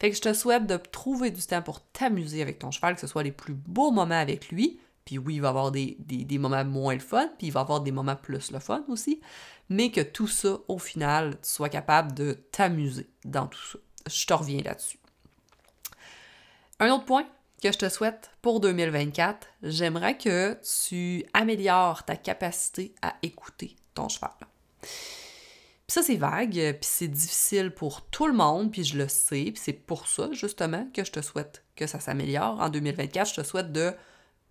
Fait 0.00 0.10
que 0.10 0.16
je 0.16 0.22
te 0.22 0.32
souhaite 0.32 0.66
de 0.66 0.76
trouver 0.76 1.30
du 1.30 1.42
temps 1.42 1.62
pour 1.62 1.80
t'amuser 1.80 2.42
avec 2.42 2.58
ton 2.58 2.70
cheval, 2.70 2.94
que 2.94 3.00
ce 3.00 3.06
soit 3.06 3.22
les 3.22 3.32
plus 3.32 3.54
beaux 3.54 3.90
moments 3.90 4.20
avec 4.20 4.48
lui. 4.48 4.80
Puis 5.04 5.18
oui, 5.18 5.34
il 5.34 5.42
va 5.42 5.50
avoir 5.50 5.70
des, 5.70 5.96
des, 5.98 6.38
moments 6.38 6.64
moins 6.64 6.94
le 6.94 7.00
fun, 7.00 7.28
puis 7.38 7.48
il 7.48 7.52
va 7.52 7.60
avoir 7.60 7.80
des 7.82 7.92
moments 7.92 8.16
plus 8.16 8.50
le 8.50 8.58
fun 8.58 8.84
aussi. 8.88 9.20
Mais 9.68 9.90
que 9.90 10.00
tout 10.00 10.28
ça, 10.28 10.58
au 10.68 10.78
final, 10.78 11.32
tu 11.42 11.50
sois 11.50 11.68
capable 11.68 12.14
de 12.14 12.32
t'amuser 12.52 13.08
dans 13.24 13.46
tout 13.46 13.60
ça. 13.60 13.78
Je 14.10 14.26
te 14.26 14.32
reviens 14.32 14.62
là-dessus. 14.62 14.98
Un 16.80 16.90
autre 16.90 17.04
point 17.04 17.26
que 17.62 17.72
je 17.72 17.78
te 17.78 17.88
souhaite 17.88 18.30
pour 18.42 18.60
2024, 18.60 19.46
j'aimerais 19.62 20.18
que 20.18 20.58
tu 20.86 21.24
améliores 21.32 22.04
ta 22.04 22.16
capacité 22.16 22.94
à 23.00 23.14
écouter 23.22 23.76
ton 23.94 24.08
cheval. 24.08 24.32
Puis 25.86 25.94
ça, 25.94 26.02
c'est 26.02 26.16
vague, 26.16 26.52
puis 26.52 26.88
c'est 26.88 27.08
difficile 27.08 27.70
pour 27.70 28.06
tout 28.06 28.26
le 28.26 28.32
monde, 28.32 28.72
puis 28.72 28.84
je 28.84 28.96
le 28.96 29.06
sais, 29.06 29.50
puis 29.52 29.60
c'est 29.62 29.74
pour 29.74 30.08
ça, 30.08 30.32
justement, 30.32 30.88
que 30.94 31.04
je 31.04 31.12
te 31.12 31.20
souhaite 31.20 31.62
que 31.76 31.86
ça 31.86 32.00
s'améliore. 32.00 32.58
En 32.60 32.70
2024, 32.70 33.30
je 33.30 33.34
te 33.34 33.46
souhaite 33.46 33.70
de 33.70 33.92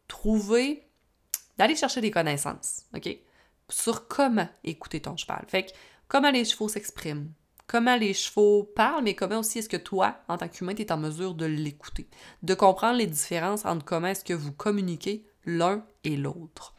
trouver, 0.07 0.87
d'aller 1.57 1.75
chercher 1.75 2.01
des 2.01 2.11
connaissances, 2.11 2.83
OK? 2.95 3.17
Sur 3.69 4.07
comment 4.07 4.47
écouter 4.63 5.01
ton 5.01 5.17
cheval. 5.17 5.43
Fait 5.47 5.63
que, 5.63 5.71
comment 6.07 6.29
les 6.29 6.45
chevaux 6.45 6.69
s'expriment, 6.69 7.31
comment 7.65 7.95
les 7.95 8.13
chevaux 8.13 8.63
parlent, 8.63 9.03
mais 9.03 9.15
comment 9.15 9.39
aussi 9.39 9.57
est-ce 9.57 9.69
que 9.69 9.77
toi, 9.77 10.19
en 10.27 10.37
tant 10.37 10.47
qu'humain, 10.47 10.75
tu 10.75 10.83
es 10.83 10.91
en 10.91 10.97
mesure 10.97 11.33
de 11.33 11.45
l'écouter, 11.45 12.07
de 12.43 12.53
comprendre 12.53 12.97
les 12.97 13.07
différences 13.07 13.65
entre 13.65 13.85
comment 13.85 14.09
est-ce 14.09 14.25
que 14.25 14.33
vous 14.33 14.51
communiquez 14.51 15.25
l'un 15.45 15.83
et 16.03 16.15
l'autre 16.15 16.75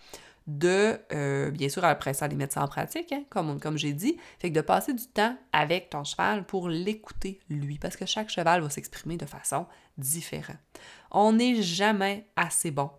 de, 0.47 0.99
euh, 1.13 1.51
bien 1.51 1.69
sûr, 1.69 1.85
après 1.85 2.13
ça, 2.13 2.29
les 2.29 2.37
mettre 2.37 2.55
ça 2.55 2.63
en 2.63 2.69
pratique, 2.69 3.13
hein, 3.13 3.25
comme, 3.31 3.59
comme 3.61 3.79
j'ai 3.79 3.93
dit, 3.93 4.19
fait 4.39 4.51
que 4.51 4.57
de 4.57 4.61
passer 4.61 4.93
du 4.93 5.07
temps 5.07 5.37
avec 5.53 5.91
ton 5.91 6.05
cheval 6.05 6.45
pour 6.45 6.69
l'écouter 6.69 7.41
lui, 7.49 7.79
parce 7.79 7.97
que 7.97 8.05
chaque 8.07 8.29
cheval 8.29 8.61
va 8.61 8.71
s'exprimer 8.71 9.17
de 9.17 9.27
façon 9.27 9.67
différente. 9.97 10.59
On 11.11 11.33
n'est 11.33 11.63
jamais 11.63 12.29
assez 12.37 12.71
bon 12.71 12.91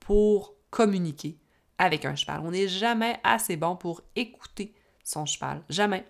pour 0.00 0.54
communiquer 0.70 1.38
avec 1.78 2.04
un 2.04 2.16
cheval. 2.16 2.40
On 2.44 2.50
n'est 2.50 2.68
jamais 2.68 3.20
assez 3.22 3.56
bon 3.56 3.76
pour 3.76 4.02
écouter 4.16 4.74
son 5.04 5.24
cheval. 5.24 5.62
Jamais. 5.68 6.04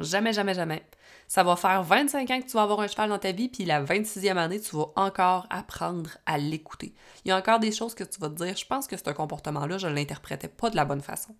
Jamais, 0.00 0.32
jamais, 0.32 0.54
jamais. 0.54 0.82
Ça 1.26 1.42
va 1.42 1.56
faire 1.56 1.82
25 1.82 2.30
ans 2.30 2.40
que 2.40 2.46
tu 2.46 2.52
vas 2.52 2.62
avoir 2.62 2.80
un 2.80 2.86
cheval 2.86 3.10
dans 3.10 3.18
ta 3.18 3.32
vie, 3.32 3.48
puis 3.48 3.66
la 3.66 3.82
26e 3.82 4.38
année, 4.38 4.60
tu 4.60 4.74
vas 4.74 4.86
encore 4.96 5.46
apprendre 5.50 6.10
à 6.24 6.38
l'écouter. 6.38 6.94
Il 7.24 7.28
y 7.28 7.32
a 7.32 7.36
encore 7.36 7.58
des 7.58 7.70
choses 7.70 7.94
que 7.94 8.04
tu 8.04 8.18
vas 8.18 8.30
te 8.30 8.42
dire, 8.42 8.56
je 8.56 8.64
pense 8.64 8.86
que 8.86 8.96
ce 8.96 9.10
comportement-là, 9.10 9.76
je 9.76 9.88
ne 9.88 9.94
l'interprétais 9.94 10.48
pas 10.48 10.70
de 10.70 10.76
la 10.76 10.86
bonne 10.86 11.02
façon. 11.02 11.34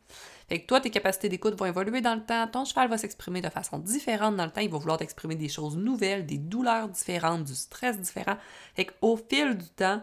Fait 0.49 0.61
que 0.61 0.67
toi, 0.67 0.81
tes 0.81 0.91
capacités 0.91 1.31
d'écoute 1.31 1.59
vont 1.59 1.65
évoluer 1.65 2.03
dans 2.03 2.15
le 2.15 2.23
temps, 2.23 2.47
ton 2.49 2.67
cheval 2.67 2.89
va 2.89 2.99
s'exprimer 2.99 3.41
de 3.41 3.49
façon 3.49 3.79
différente 3.79 4.37
dans 4.37 4.45
le 4.45 4.51
temps, 4.51 4.61
il 4.61 4.71
va 4.71 4.77
vouloir 4.79 4.99
t'exprimer 4.99 5.37
des 5.37 5.49
choses 5.49 5.77
nouvelles, 5.77 6.27
des 6.27 6.39
douleurs 6.39 6.89
différentes, 6.89 7.45
du 7.45 7.55
stress 7.55 7.99
différent. 7.99 8.37
Fait 8.75 8.85
qu'au 8.85 9.17
fil 9.17 9.57
du 9.57 9.69
temps, 9.71 10.03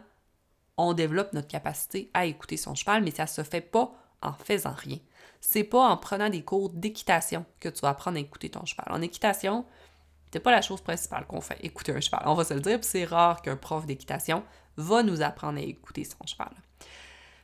on 0.77 0.93
développe 0.93 1.33
notre 1.33 1.47
capacité 1.47 2.09
à 2.13 2.25
écouter 2.25 2.57
son 2.57 2.73
cheval, 2.73 3.03
mais 3.03 3.11
ça 3.11 3.27
se 3.27 3.43
fait 3.43 3.61
pas 3.61 3.93
en 4.23 4.33
faisant 4.33 4.73
rien 4.75 4.97
c'est 5.47 5.63
pas 5.63 5.87
en 5.87 5.97
prenant 5.97 6.29
des 6.29 6.43
cours 6.43 6.69
d'équitation 6.69 7.45
que 7.59 7.69
tu 7.69 7.81
vas 7.81 7.89
apprendre 7.89 8.17
à 8.17 8.19
écouter 8.19 8.49
ton 8.49 8.65
cheval. 8.65 8.87
En 8.89 9.01
équitation, 9.01 9.65
c'est 10.31 10.39
pas 10.39 10.51
la 10.51 10.61
chose 10.61 10.81
principale 10.81 11.25
qu'on 11.27 11.39
fait, 11.39 11.57
écouter 11.63 11.93
un 11.93 12.01
cheval. 12.01 12.23
On 12.25 12.33
va 12.33 12.43
se 12.43 12.53
le 12.53 12.61
dire, 12.61 12.79
c'est 12.81 13.05
rare 13.05 13.41
qu'un 13.41 13.55
prof 13.55 13.85
d'équitation 13.85 14.43
va 14.75 15.03
nous 15.03 15.21
apprendre 15.21 15.59
à 15.59 15.61
écouter 15.61 16.03
son 16.03 16.25
cheval. 16.25 16.51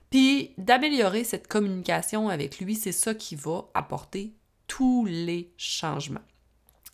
Puis 0.09 0.53
d'améliorer 0.57 1.23
cette 1.23 1.47
communication 1.47 2.27
avec 2.27 2.59
lui, 2.59 2.75
c'est 2.75 2.91
ça 2.91 3.13
qui 3.13 3.35
va 3.35 3.65
apporter 3.73 4.33
tous 4.67 5.05
les 5.05 5.53
changements. 5.55 6.19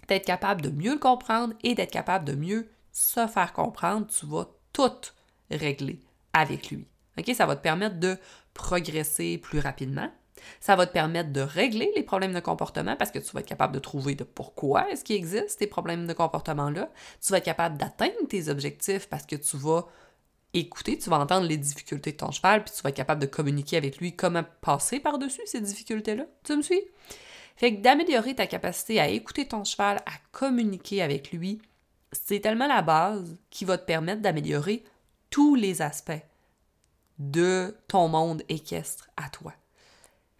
D'être 0.07 0.25
capable 0.25 0.61
de 0.61 0.69
mieux 0.69 0.93
le 0.93 0.99
comprendre 0.99 1.53
et 1.63 1.73
d'être 1.73 1.91
capable 1.91 2.25
de 2.25 2.35
mieux 2.35 2.69
se 2.91 3.25
faire 3.27 3.53
comprendre, 3.53 4.07
tu 4.07 4.25
vas 4.25 4.47
tout 4.73 4.91
régler 5.49 5.99
avec 6.33 6.69
lui. 6.69 6.85
Ça 7.33 7.45
va 7.45 7.55
te 7.55 7.63
permettre 7.63 7.99
de 7.99 8.17
progresser 8.53 9.37
plus 9.37 9.59
rapidement, 9.59 10.11
ça 10.59 10.75
va 10.75 10.85
te 10.85 10.93
permettre 10.93 11.31
de 11.31 11.41
régler 11.41 11.91
les 11.95 12.03
problèmes 12.03 12.33
de 12.33 12.39
comportement 12.39 12.95
parce 12.95 13.11
que 13.11 13.19
tu 13.19 13.31
vas 13.31 13.39
être 13.41 13.47
capable 13.47 13.73
de 13.73 13.79
trouver 13.79 14.15
de 14.15 14.23
pourquoi 14.23 14.89
est-ce 14.91 15.03
qu'il 15.03 15.15
existe 15.15 15.59
ces 15.59 15.67
problèmes 15.67 16.07
de 16.07 16.13
comportement-là. 16.13 16.89
Tu 17.21 17.31
vas 17.31 17.37
être 17.37 17.45
capable 17.45 17.77
d'atteindre 17.77 18.27
tes 18.29 18.49
objectifs 18.49 19.07
parce 19.07 19.25
que 19.25 19.35
tu 19.35 19.57
vas 19.57 19.87
écouter, 20.53 20.97
tu 20.97 21.09
vas 21.09 21.19
entendre 21.19 21.47
les 21.47 21.57
difficultés 21.57 22.11
de 22.11 22.17
ton 22.17 22.31
cheval, 22.31 22.63
puis 22.63 22.73
tu 22.75 22.81
vas 22.81 22.89
être 22.89 22.95
capable 22.95 23.21
de 23.21 23.27
communiquer 23.27 23.77
avec 23.77 23.97
lui 23.97 24.15
comment 24.15 24.43
passer 24.61 24.99
par-dessus 24.99 25.41
ces 25.45 25.61
difficultés-là. 25.61 26.25
Tu 26.43 26.55
me 26.55 26.61
suis? 26.61 26.81
Fait 27.55 27.75
que 27.75 27.81
d'améliorer 27.81 28.35
ta 28.35 28.47
capacité 28.47 28.99
à 28.99 29.07
écouter 29.07 29.47
ton 29.47 29.63
cheval, 29.63 29.97
à 30.05 30.11
communiquer 30.31 31.01
avec 31.01 31.31
lui, 31.31 31.61
c'est 32.11 32.39
tellement 32.39 32.67
la 32.67 32.81
base 32.81 33.37
qui 33.49 33.65
va 33.65 33.77
te 33.77 33.85
permettre 33.85 34.21
d'améliorer 34.21 34.83
tous 35.29 35.55
les 35.55 35.81
aspects 35.81 36.11
de 37.19 37.75
ton 37.87 38.07
monde 38.07 38.43
équestre 38.47 39.09
à 39.17 39.29
toi. 39.29 39.53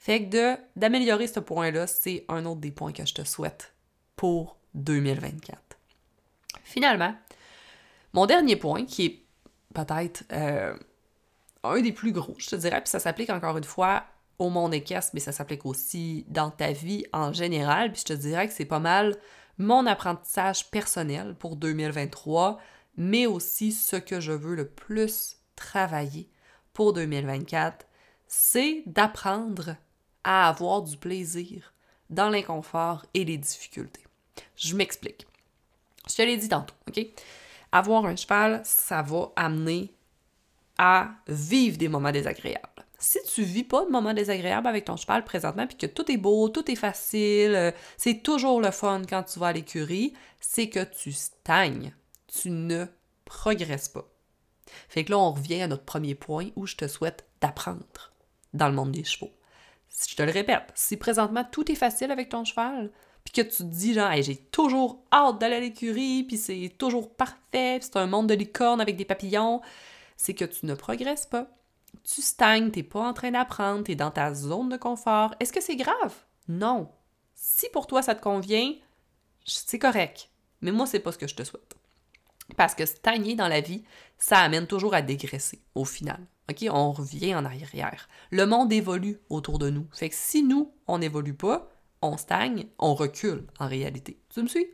Fait 0.07 0.23
que 0.23 0.57
d'améliorer 0.77 1.27
ce 1.27 1.41
point-là, 1.41 1.85
c'est 1.85 2.23
un 2.29 2.45
autre 2.45 2.61
des 2.61 2.71
points 2.71 2.93
que 2.93 3.05
je 3.05 3.13
te 3.13 3.25
souhaite 3.25 3.73
pour 4.15 4.55
2024. 4.73 5.59
Finalement, 6.63 7.13
mon 8.13 8.25
dernier 8.25 8.55
point, 8.55 8.85
qui 8.85 9.05
est 9.05 9.23
peut-être 9.73 10.23
euh, 10.31 10.73
un 11.65 11.81
des 11.81 11.91
plus 11.91 12.13
gros, 12.13 12.35
je 12.37 12.47
te 12.47 12.55
dirais, 12.55 12.79
puis 12.79 12.89
ça 12.89 12.99
s'applique 12.99 13.29
encore 13.29 13.57
une 13.57 13.65
fois 13.65 14.05
au 14.39 14.49
monde 14.49 14.73
équestre, 14.73 15.11
mais 15.13 15.19
ça 15.19 15.33
s'applique 15.33 15.65
aussi 15.65 16.23
dans 16.29 16.51
ta 16.51 16.71
vie 16.71 17.03
en 17.11 17.33
général, 17.33 17.91
puis 17.91 17.99
je 17.99 18.13
te 18.13 18.17
dirais 18.17 18.47
que 18.47 18.53
c'est 18.53 18.63
pas 18.63 18.79
mal 18.79 19.17
mon 19.57 19.85
apprentissage 19.85 20.71
personnel 20.71 21.35
pour 21.37 21.57
2023, 21.57 22.61
mais 22.95 23.25
aussi 23.25 23.73
ce 23.73 23.97
que 23.97 24.21
je 24.21 24.31
veux 24.31 24.55
le 24.55 24.69
plus 24.69 25.35
travailler 25.57 26.29
pour 26.71 26.93
2024, 26.93 27.85
c'est 28.29 28.83
d'apprendre 28.85 29.75
à 30.27 30.49
avoir 30.49 30.81
du 30.81 30.97
plaisir 30.97 31.73
dans 32.09 32.29
l'inconfort 32.29 33.05
et 33.13 33.23
les 33.23 33.37
difficultés. 33.37 34.03
Je 34.57 34.75
m'explique. 34.75 35.25
Je 36.09 36.15
te 36.15 36.21
l'ai 36.21 36.35
dit 36.35 36.49
tantôt, 36.49 36.75
OK? 36.89 36.99
Avoir 37.71 38.05
un 38.05 38.15
cheval, 38.17 38.61
ça 38.65 39.01
va 39.01 39.31
amener 39.37 39.93
à 40.77 41.11
vivre 41.29 41.77
des 41.77 41.87
moments 41.87 42.11
désagréables. 42.11 42.85
Si 42.99 43.19
tu 43.23 43.43
vis 43.43 43.63
pas 43.63 43.85
de 43.85 43.89
moments 43.89 44.13
désagréables 44.13 44.67
avec 44.67 44.83
ton 44.83 44.97
cheval 44.97 45.23
présentement, 45.23 45.65
puis 45.65 45.77
que 45.77 45.85
tout 45.85 46.11
est 46.11 46.17
beau, 46.17 46.49
tout 46.49 46.69
est 46.69 46.75
facile, 46.75 47.55
euh, 47.55 47.71
c'est 47.95 48.21
toujours 48.21 48.59
le 48.59 48.71
fun 48.71 49.03
quand 49.07 49.23
tu 49.23 49.39
vas 49.39 49.47
à 49.47 49.53
l'écurie, 49.53 50.13
c'est 50.41 50.67
que 50.67 50.83
tu 50.83 51.13
stagnes. 51.13 51.93
Tu 52.27 52.49
ne 52.49 52.85
progresses 53.23 53.89
pas. 53.89 54.05
Fait 54.89 55.05
que 55.05 55.11
là, 55.11 55.19
on 55.19 55.31
revient 55.31 55.61
à 55.61 55.67
notre 55.67 55.85
premier 55.85 56.15
point 56.15 56.49
où 56.57 56.65
je 56.67 56.75
te 56.75 56.87
souhaite 56.87 57.25
d'apprendre 57.39 58.11
dans 58.53 58.67
le 58.67 58.73
monde 58.73 58.91
des 58.91 59.05
chevaux 59.05 59.31
je 60.07 60.15
te 60.15 60.23
le 60.23 60.31
répète, 60.31 60.71
si 60.75 60.97
présentement 60.97 61.43
tout 61.43 61.71
est 61.71 61.75
facile 61.75 62.11
avec 62.11 62.29
ton 62.29 62.43
cheval, 62.43 62.91
puis 63.23 63.33
que 63.33 63.41
tu 63.41 63.57
te 63.57 63.63
dis 63.63 63.93
genre 63.93 64.11
j'ai 64.21 64.35
toujours 64.35 65.03
hâte 65.11 65.39
d'aller 65.39 65.55
à 65.55 65.59
l'écurie, 65.59 66.23
puis 66.23 66.37
c'est 66.37 66.71
toujours 66.77 67.15
parfait, 67.15 67.79
c'est 67.81 67.97
un 67.97 68.07
monde 68.07 68.27
de 68.27 68.33
licorne 68.33 68.81
avec 68.81 68.95
des 68.95 69.05
papillons, 69.05 69.61
c'est 70.15 70.33
que 70.33 70.45
tu 70.45 70.65
ne 70.65 70.75
progresses 70.75 71.25
pas. 71.25 71.47
Tu 72.03 72.21
stagnes, 72.21 72.71
t'es 72.71 72.83
pas 72.83 73.01
en 73.01 73.13
train 73.13 73.31
d'apprendre, 73.31 73.83
t'es 73.83 73.95
dans 73.95 74.11
ta 74.11 74.33
zone 74.33 74.69
de 74.69 74.77
confort. 74.77 75.33
Est-ce 75.39 75.53
que 75.53 75.61
c'est 75.61 75.75
grave? 75.75 76.13
Non. 76.47 76.89
Si 77.33 77.67
pour 77.69 77.87
toi 77.87 78.01
ça 78.01 78.15
te 78.15 78.21
convient, 78.21 78.73
c'est 79.45 79.79
correct. 79.79 80.29
Mais 80.61 80.71
moi, 80.71 80.85
c'est 80.85 80.99
pas 80.99 81.11
ce 81.11 81.17
que 81.17 81.27
je 81.27 81.35
te 81.35 81.43
souhaite. 81.43 81.75
Parce 82.55 82.75
que 82.75 82.85
stagner 82.85 83.35
dans 83.35 83.47
la 83.47 83.61
vie, 83.61 83.83
ça 84.17 84.39
amène 84.39 84.67
toujours 84.67 84.93
à 84.93 85.01
dégraisser 85.01 85.61
au 85.75 85.85
final. 85.85 86.25
OK? 86.49 86.65
On 86.69 86.91
revient 86.91 87.35
en 87.35 87.45
arrière. 87.45 88.07
Le 88.31 88.45
monde 88.45 88.71
évolue 88.71 89.17
autour 89.29 89.59
de 89.59 89.69
nous. 89.69 89.87
Fait 89.91 90.09
que 90.09 90.15
si 90.15 90.43
nous, 90.43 90.71
on 90.87 90.99
n'évolue 90.99 91.33
pas, 91.33 91.69
on 92.01 92.17
stagne, 92.17 92.67
on 92.79 92.93
recule 92.93 93.45
en 93.59 93.67
réalité. 93.67 94.19
Tu 94.29 94.41
me 94.41 94.47
suis? 94.47 94.67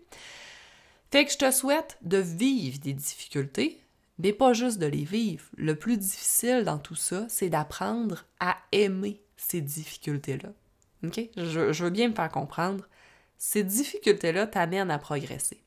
Fait 1.12 1.26
que 1.26 1.32
je 1.32 1.38
te 1.38 1.52
souhaite 1.52 1.98
de 2.02 2.18
vivre 2.18 2.80
des 2.80 2.94
difficultés, 2.94 3.82
mais 4.20 4.34
pas 4.34 4.54
juste 4.54 4.80
de 4.80 4.86
les 4.86 5.04
vivre. 5.04 5.46
Le 5.58 5.76
plus 5.76 5.98
difficile 5.98 6.64
dans 6.64 6.80
tout 6.80 6.96
ça, 6.96 7.26
c'est 7.30 7.50
d'apprendre 7.50 8.26
à 8.40 8.58
aimer 8.72 9.22
ces 9.38 9.62
difficultés-là. 9.62 10.50
OK? 11.04 11.22
Je, 11.36 11.74
je, 11.74 11.84
veux 11.84 11.90
bien 11.90 12.10
me 12.10 12.16
faire 12.16 12.30
comprendre. 12.30 12.88
Ces 13.38 13.64
difficultés-là 13.64 14.48
t'amènent 14.48 14.92
à 14.92 15.00
progresser. 15.00 15.64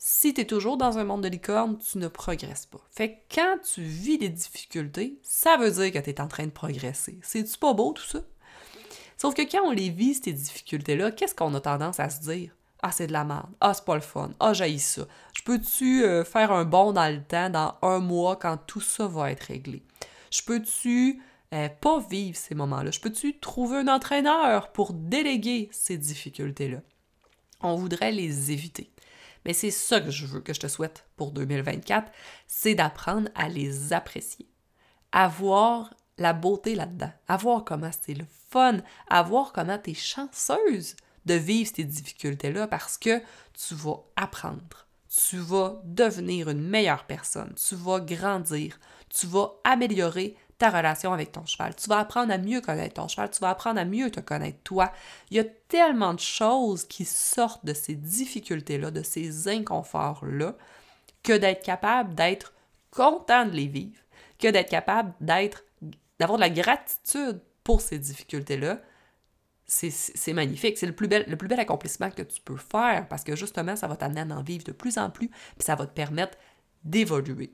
Si 0.00 0.32
tu 0.32 0.42
es 0.42 0.44
toujours 0.44 0.76
dans 0.76 0.96
un 0.98 1.04
monde 1.04 1.24
de 1.24 1.28
licorne, 1.28 1.76
tu 1.78 1.98
ne 1.98 2.06
progresses 2.06 2.66
pas. 2.66 2.78
Fait 2.92 3.14
que 3.14 3.34
quand 3.34 3.56
tu 3.74 3.82
vis 3.82 4.16
des 4.16 4.28
difficultés, 4.28 5.18
ça 5.24 5.56
veut 5.56 5.72
dire 5.72 5.92
que 5.92 5.98
tu 5.98 6.10
es 6.10 6.20
en 6.20 6.28
train 6.28 6.46
de 6.46 6.52
progresser. 6.52 7.18
C'est-tu 7.20 7.58
pas 7.58 7.72
beau 7.72 7.92
tout 7.92 8.04
ça? 8.04 8.20
Sauf 9.16 9.34
que 9.34 9.42
quand 9.42 9.64
on 9.64 9.72
les 9.72 9.90
vit, 9.90 10.14
ces 10.14 10.32
difficultés-là, 10.32 11.10
qu'est-ce 11.10 11.34
qu'on 11.34 11.52
a 11.54 11.60
tendance 11.60 11.98
à 11.98 12.10
se 12.10 12.20
dire? 12.20 12.54
Ah, 12.80 12.92
c'est 12.92 13.08
de 13.08 13.12
la 13.12 13.24
merde. 13.24 13.50
Ah, 13.60 13.74
c'est 13.74 13.84
pas 13.84 13.96
le 13.96 14.00
fun. 14.00 14.30
Ah, 14.38 14.52
j'haïs 14.52 14.78
ça. 14.78 15.02
Je 15.34 15.42
peux-tu 15.42 16.04
euh, 16.04 16.22
faire 16.22 16.52
un 16.52 16.64
bond 16.64 16.92
dans 16.92 17.12
le 17.12 17.20
temps, 17.20 17.50
dans 17.50 17.74
un 17.82 17.98
mois, 17.98 18.36
quand 18.36 18.56
tout 18.68 18.80
ça 18.80 19.08
va 19.08 19.32
être 19.32 19.42
réglé? 19.42 19.82
Je 20.30 20.42
peux-tu 20.42 21.20
euh, 21.52 21.68
pas 21.68 21.98
vivre 21.98 22.36
ces 22.36 22.54
moments-là? 22.54 22.92
Je 22.92 23.00
peux-tu 23.00 23.36
trouver 23.40 23.78
un 23.78 23.88
entraîneur 23.88 24.70
pour 24.70 24.92
déléguer 24.92 25.68
ces 25.72 25.98
difficultés-là? 25.98 26.82
On 27.60 27.74
voudrait 27.74 28.12
les 28.12 28.52
éviter. 28.52 28.92
Mais 29.44 29.52
c'est 29.52 29.70
ça 29.70 30.00
que 30.00 30.10
je 30.10 30.26
veux, 30.26 30.40
que 30.40 30.52
je 30.52 30.60
te 30.60 30.68
souhaite 30.68 31.06
pour 31.16 31.32
2024, 31.32 32.10
c'est 32.46 32.74
d'apprendre 32.74 33.28
à 33.34 33.48
les 33.48 33.92
apprécier, 33.92 34.48
à 35.12 35.28
voir 35.28 35.94
la 36.18 36.32
beauté 36.32 36.74
là-dedans, 36.74 37.12
à 37.28 37.36
voir 37.36 37.64
comment 37.64 37.90
c'est 38.04 38.14
le 38.14 38.26
fun, 38.50 38.78
à 39.08 39.22
voir 39.22 39.52
comment 39.52 39.78
tu 39.78 39.90
es 39.90 39.94
chanceuse 39.94 40.96
de 41.26 41.34
vivre 41.34 41.70
ces 41.74 41.84
difficultés-là 41.84 42.66
parce 42.66 42.98
que 42.98 43.20
tu 43.52 43.74
vas 43.74 44.02
apprendre, 44.16 44.86
tu 45.08 45.36
vas 45.38 45.80
devenir 45.84 46.48
une 46.48 46.66
meilleure 46.66 47.04
personne, 47.04 47.54
tu 47.54 47.76
vas 47.76 48.00
grandir, 48.00 48.78
tu 49.08 49.26
vas 49.26 49.52
améliorer 49.64 50.36
ta 50.58 50.70
relation 50.70 51.12
avec 51.12 51.32
ton 51.32 51.46
cheval. 51.46 51.74
Tu 51.76 51.88
vas 51.88 51.98
apprendre 51.98 52.32
à 52.32 52.38
mieux 52.38 52.60
connaître 52.60 52.94
ton 52.94 53.08
cheval, 53.08 53.30
tu 53.30 53.40
vas 53.40 53.50
apprendre 53.50 53.80
à 53.80 53.84
mieux 53.84 54.10
te 54.10 54.20
connaître 54.20 54.58
toi. 54.64 54.92
Il 55.30 55.36
y 55.36 55.40
a 55.40 55.44
tellement 55.44 56.14
de 56.14 56.20
choses 56.20 56.84
qui 56.84 57.04
sortent 57.04 57.64
de 57.64 57.74
ces 57.74 57.94
difficultés-là, 57.94 58.90
de 58.90 59.02
ces 59.02 59.48
inconforts-là, 59.48 60.54
que 61.22 61.32
d'être 61.32 61.64
capable 61.64 62.14
d'être 62.14 62.52
content 62.90 63.46
de 63.46 63.52
les 63.52 63.68
vivre, 63.68 64.00
que 64.38 64.48
d'être 64.48 64.70
capable 64.70 65.12
d'être 65.20 65.64
d'avoir 66.18 66.38
de 66.38 66.42
la 66.42 66.50
gratitude 66.50 67.40
pour 67.62 67.80
ces 67.80 67.98
difficultés-là, 67.98 68.80
c'est 69.66 70.32
magnifique. 70.32 70.78
C'est 70.78 70.86
le, 70.86 70.94
plus 70.94 71.06
bel, 71.06 71.24
le 71.28 71.36
plus 71.36 71.46
bel 71.46 71.60
accomplissement 71.60 72.10
que 72.10 72.22
tu 72.22 72.40
peux 72.40 72.56
faire 72.56 73.06
parce 73.08 73.22
que 73.22 73.36
justement, 73.36 73.76
ça 73.76 73.86
va 73.86 73.96
t'amener 73.96 74.22
à 74.22 74.36
en 74.36 74.42
vivre 74.42 74.64
de 74.64 74.72
plus 74.72 74.98
en 74.98 75.10
plus, 75.10 75.28
puis 75.28 75.64
ça 75.64 75.76
va 75.76 75.86
te 75.86 75.92
permettre 75.92 76.36
d'évoluer. 76.82 77.52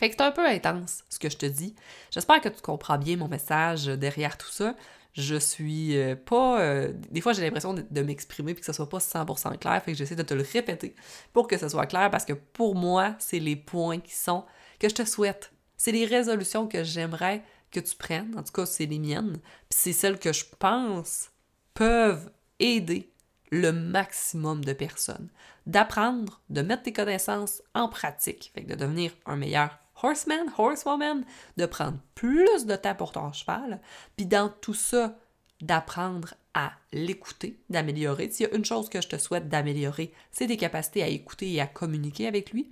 Fait 0.00 0.08
que 0.08 0.16
c'est 0.16 0.22
un 0.22 0.32
peu 0.32 0.46
intense 0.46 1.04
ce 1.10 1.18
que 1.18 1.28
je 1.28 1.36
te 1.36 1.44
dis. 1.44 1.74
J'espère 2.10 2.40
que 2.40 2.48
tu 2.48 2.62
comprends 2.62 2.96
bien 2.96 3.18
mon 3.18 3.28
message 3.28 3.84
derrière 3.84 4.38
tout 4.38 4.48
ça. 4.48 4.74
Je 5.12 5.36
suis 5.36 5.94
euh, 5.98 6.16
pas. 6.16 6.58
Euh, 6.62 6.94
des 7.10 7.20
fois, 7.20 7.34
j'ai 7.34 7.42
l'impression 7.42 7.74
de, 7.74 8.00
m'exprimer 8.00 8.54
puis 8.54 8.60
que 8.60 8.66
ce 8.66 8.72
soit 8.72 8.88
pas 8.88 8.96
100% 8.96 9.58
clair. 9.58 9.82
Fait 9.82 9.92
que 9.92 9.98
j'essaie 9.98 10.16
de 10.16 10.22
te 10.22 10.32
le 10.32 10.42
répéter 10.42 10.94
pour 11.34 11.46
que 11.46 11.58
ce 11.58 11.68
soit 11.68 11.84
clair 11.84 12.10
parce 12.10 12.24
que 12.24 12.32
pour 12.32 12.76
moi, 12.76 13.14
c'est 13.18 13.40
les 13.40 13.56
points 13.56 14.00
qui 14.00 14.14
sont. 14.14 14.46
que 14.78 14.88
je 14.88 14.94
te 14.94 15.04
souhaite. 15.04 15.52
C'est 15.76 15.92
les 15.92 16.06
résolutions 16.06 16.66
que 16.66 16.82
j'aimerais 16.82 17.42
que 17.70 17.80
tu 17.80 17.94
prennes. 17.94 18.34
En 18.38 18.42
tout 18.42 18.52
cas, 18.52 18.64
c'est 18.64 18.86
les 18.86 18.98
miennes. 18.98 19.38
Puis 19.68 19.78
c'est 19.82 19.92
celles 19.92 20.18
que 20.18 20.32
je 20.32 20.46
pense 20.58 21.28
peuvent 21.74 22.30
aider 22.58 23.12
le 23.50 23.72
maximum 23.72 24.64
de 24.64 24.72
personnes. 24.72 25.28
D'apprendre, 25.66 26.40
de 26.48 26.62
mettre 26.62 26.84
tes 26.84 26.92
connaissances 26.94 27.62
en 27.74 27.88
pratique, 27.88 28.50
fait 28.54 28.62
de 28.62 28.74
devenir 28.74 29.12
un 29.26 29.36
meilleur 29.36 29.78
horseman, 30.02 30.52
horsewoman, 30.56 31.24
de 31.56 31.66
prendre 31.66 31.98
plus 32.14 32.66
de 32.66 32.76
temps 32.76 32.94
pour 32.94 33.12
ton 33.12 33.32
cheval, 33.32 33.80
puis 34.16 34.26
dans 34.26 34.48
tout 34.48 34.74
ça, 34.74 35.16
d'apprendre 35.60 36.34
à 36.54 36.72
l'écouter, 36.92 37.60
d'améliorer. 37.68 38.30
S'il 38.30 38.46
y 38.46 38.50
a 38.50 38.56
une 38.56 38.64
chose 38.64 38.88
que 38.88 39.00
je 39.00 39.08
te 39.08 39.18
souhaite 39.18 39.48
d'améliorer, 39.48 40.12
c'est 40.32 40.46
tes 40.46 40.56
capacités 40.56 41.02
à 41.02 41.08
écouter 41.08 41.52
et 41.52 41.60
à 41.60 41.66
communiquer 41.66 42.26
avec 42.26 42.50
lui. 42.52 42.70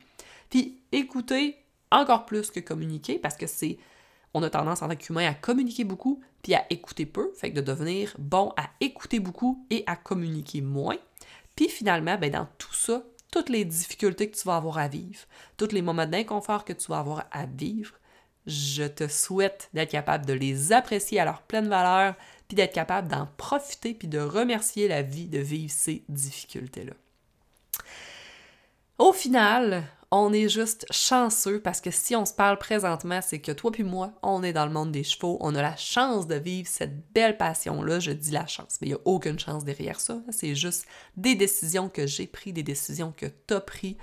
Puis 0.51 0.81
écouter 0.93 1.57
encore 1.91 2.27
plus 2.27 2.51
que 2.51 2.61
communiquer, 2.61 3.19
parce 3.19 3.37
que 3.37 3.47
c'est 3.47 3.79
on 4.35 4.43
a 4.43 4.51
tendance 4.51 4.83
en 4.83 4.88
tant 4.88 4.97
qu'humain 4.97 5.27
à 5.27 5.35
communiquer 5.35 5.85
beaucoup 5.85 6.21
puis 6.43 6.55
à 6.55 6.64
écouter 6.71 7.07
peu, 7.07 7.33
fait 7.35 7.51
que 7.51 7.57
de 7.57 7.61
devenir 7.61 8.14
bon 8.19 8.53
à 8.57 8.71
écouter 8.81 9.21
beaucoup 9.21 9.64
et 9.71 9.85
à 9.87 9.97
communiquer 9.97 10.61
moins. 10.61 10.97
Puis 11.57 11.69
finalement, 11.69 12.17
ben 12.17 12.31
dans 12.31 12.47
tout 12.59 12.75
ça, 12.75 13.03
toutes 13.31 13.49
les 13.49 13.64
difficultés 13.64 14.31
que 14.31 14.37
tu 14.37 14.47
vas 14.47 14.57
avoir 14.57 14.79
à 14.79 14.88
vivre, 14.88 15.21
tous 15.57 15.73
les 15.73 15.83
moments 15.83 16.07
d'inconfort 16.07 16.64
que 16.64 16.73
tu 16.73 16.88
vas 16.88 16.99
avoir 16.99 17.27
à 17.31 17.47
vivre, 17.47 17.95
je 18.47 18.85
te 18.85 19.09
souhaite 19.09 19.69
d'être 19.75 19.91
capable 19.91 20.25
de 20.25 20.33
les 20.33 20.73
apprécier 20.73 21.21
à 21.21 21.25
leur 21.25 21.43
pleine 21.43 21.69
valeur, 21.69 22.14
puis 22.49 22.57
d'être 22.57 22.73
capable 22.73 23.09
d'en 23.09 23.29
profiter, 23.37 23.93
puis 23.93 24.09
de 24.09 24.19
remercier 24.19 24.88
la 24.88 25.03
vie 25.03 25.27
de 25.27 25.38
vivre 25.38 25.73
ces 25.73 26.03
difficultés-là. 26.09 26.95
Au 28.99 29.13
final, 29.13 29.85
on 30.11 30.33
est 30.33 30.49
juste 30.49 30.85
chanceux 30.91 31.61
parce 31.61 31.81
que 31.81 31.93
si 31.93 32.17
on 32.17 32.27
se 32.27 32.33
parle 32.33 32.59
présentement, 32.59 33.21
c'est 33.23 33.41
que 33.41 33.53
toi 33.53 33.71
puis 33.71 33.85
moi, 33.85 34.13
on 34.25 34.43
est 34.43 34.53
dans 34.53 34.67
le 34.67 34.73
monde 34.73 34.91
des 34.91 35.05
chevaux, 35.05 35.39
on 35.41 35.55
a 35.55 35.63
la 35.63 35.77
chance 35.77 36.27
de 36.27 36.35
vivre 36.35 36.69
cette 36.69 37.13
belle 37.13 37.37
passion-là. 37.37 38.01
Je 38.01 38.11
dis 38.11 38.33
la 38.33 38.49
chance, 38.49 38.79
mais 38.81 38.89
il 38.89 38.91
n'y 38.91 38.97
a 38.97 39.01
aucune 39.05 39.39
chance 39.39 39.65
derrière 39.65 40.01
ça. 40.01 40.21
C'est 40.31 40.57
juste 40.57 40.85
des 41.17 41.37
décisions 41.37 41.89
que 41.89 42.09
j'ai 42.09 42.27
prises, 42.27 42.55
des 42.55 42.65
décisions 42.65 43.15
que 43.17 43.27
tu 43.47 43.55
as 43.55 43.61
prises, 43.61 43.95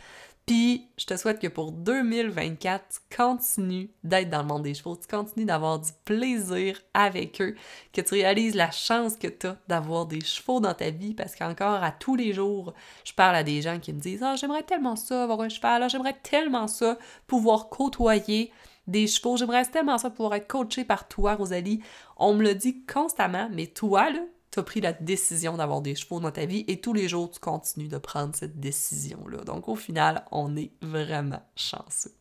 puis, 0.46 0.92
je 0.98 1.06
te 1.06 1.18
souhaite 1.18 1.40
que 1.40 1.48
pour 1.48 1.72
2024, 1.72 2.86
tu 2.88 3.18
continues 3.18 3.90
d'être 4.04 4.30
dans 4.30 4.44
le 4.44 4.48
monde 4.48 4.62
des 4.62 4.76
chevaux, 4.76 4.96
tu 4.96 5.08
continues 5.08 5.46
d'avoir 5.46 5.80
du 5.80 5.90
plaisir 6.04 6.80
avec 6.94 7.42
eux, 7.42 7.56
que 7.92 8.02
tu 8.02 8.14
réalises 8.14 8.54
la 8.54 8.70
chance 8.70 9.18
que 9.18 9.28
tu 9.28 9.48
as 9.48 9.58
d'avoir 9.68 10.06
des 10.06 10.22
chevaux 10.22 10.60
dans 10.60 10.76
ta 10.76 10.92
vie, 10.92 11.16
parce 11.16 11.36
qu'encore 11.36 11.84
à 11.84 11.92
tous 11.92 12.16
les 12.16 12.32
jours, 12.32 12.76
je 13.04 13.14
parle 13.14 13.36
à 13.36 13.44
des 13.44 13.64
gens 13.64 13.80
qui 13.80 13.92
me 13.92 14.00
disent 14.00 14.22
Ah, 14.22 14.36
j'aimerais 14.36 14.62
tellement 14.62 14.96
ça 14.96 15.24
avoir 15.24 15.42
un 15.42 15.50
cheval, 15.50 15.82
ah, 15.82 15.88
j'aimerais 15.88 16.18
tellement 16.22 16.68
ça 16.68 17.00
pouvoir 17.26 17.70
côtoyer 17.70 18.52
des 18.86 19.08
chevaux, 19.08 19.38
j'aimerais 19.38 19.66
tellement 19.66 19.98
ça 19.98 20.12
pouvoir 20.12 20.36
être 20.36 20.48
coaché 20.48 20.86
par 20.86 21.08
toi, 21.08 21.34
Rosalie. 21.34 21.82
On 22.18 22.36
me 22.36 22.44
le 22.44 22.54
dit 22.54 22.86
constamment, 22.86 23.50
mais 23.52 23.66
toi, 23.66 24.12
là, 24.12 24.20
tu 24.56 24.60
as 24.62 24.64
pris 24.64 24.80
la 24.80 24.94
décision 24.94 25.58
d'avoir 25.58 25.82
des 25.82 25.96
chevaux 25.96 26.22
dans 26.22 26.32
ta 26.32 26.46
vie 26.46 26.64
et 26.70 26.80
tous 26.80 26.94
les 26.94 27.10
jours, 27.10 27.30
tu 27.30 27.42
continues 27.42 27.90
de 27.90 27.98
prendre 27.98 28.34
cette 28.34 28.58
décision-là. 28.58 29.44
Donc, 29.44 29.68
au 29.68 29.76
final, 29.76 30.24
on 30.32 30.56
est 30.56 30.72
vraiment 30.82 31.42
chanceux. 31.58 32.14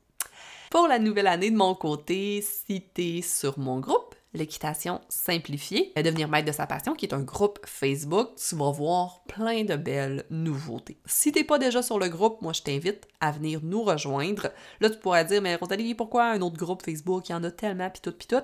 Pour 0.68 0.88
la 0.88 0.98
nouvelle 0.98 1.28
année 1.28 1.52
de 1.52 1.56
mon 1.56 1.76
côté, 1.76 2.42
si 2.42 2.82
tu 2.92 3.18
es 3.18 3.22
sur 3.22 3.56
mon 3.60 3.78
groupe, 3.78 4.16
l'équitation 4.32 5.00
simplifiée, 5.08 5.92
devenir 5.96 6.28
maître 6.28 6.48
de 6.48 6.52
sa 6.52 6.66
passion, 6.66 6.94
qui 6.94 7.06
est 7.06 7.14
un 7.14 7.22
groupe 7.22 7.60
Facebook, 7.66 8.30
tu 8.34 8.56
vas 8.56 8.72
voir 8.72 9.22
plein 9.28 9.62
de 9.62 9.76
belles 9.76 10.24
nouveautés. 10.30 10.98
Si 11.06 11.30
t'es 11.30 11.44
pas 11.44 11.60
déjà 11.60 11.82
sur 11.82 12.00
le 12.00 12.08
groupe, 12.08 12.42
moi 12.42 12.52
je 12.52 12.62
t'invite 12.62 13.06
à 13.20 13.30
venir 13.30 13.60
nous 13.62 13.84
rejoindre. 13.84 14.50
Là, 14.80 14.90
tu 14.90 14.98
pourrais 14.98 15.24
dire, 15.24 15.40
mais 15.40 15.54
Rosalie, 15.54 15.94
pourquoi 15.94 16.24
un 16.32 16.40
autre 16.40 16.56
groupe 16.56 16.84
Facebook? 16.84 17.28
Il 17.28 17.32
y 17.32 17.34
en 17.36 17.44
a 17.44 17.52
tellement, 17.52 17.88
pis 17.90 18.00
tout, 18.00 18.10
pis 18.10 18.26
tout 18.26 18.42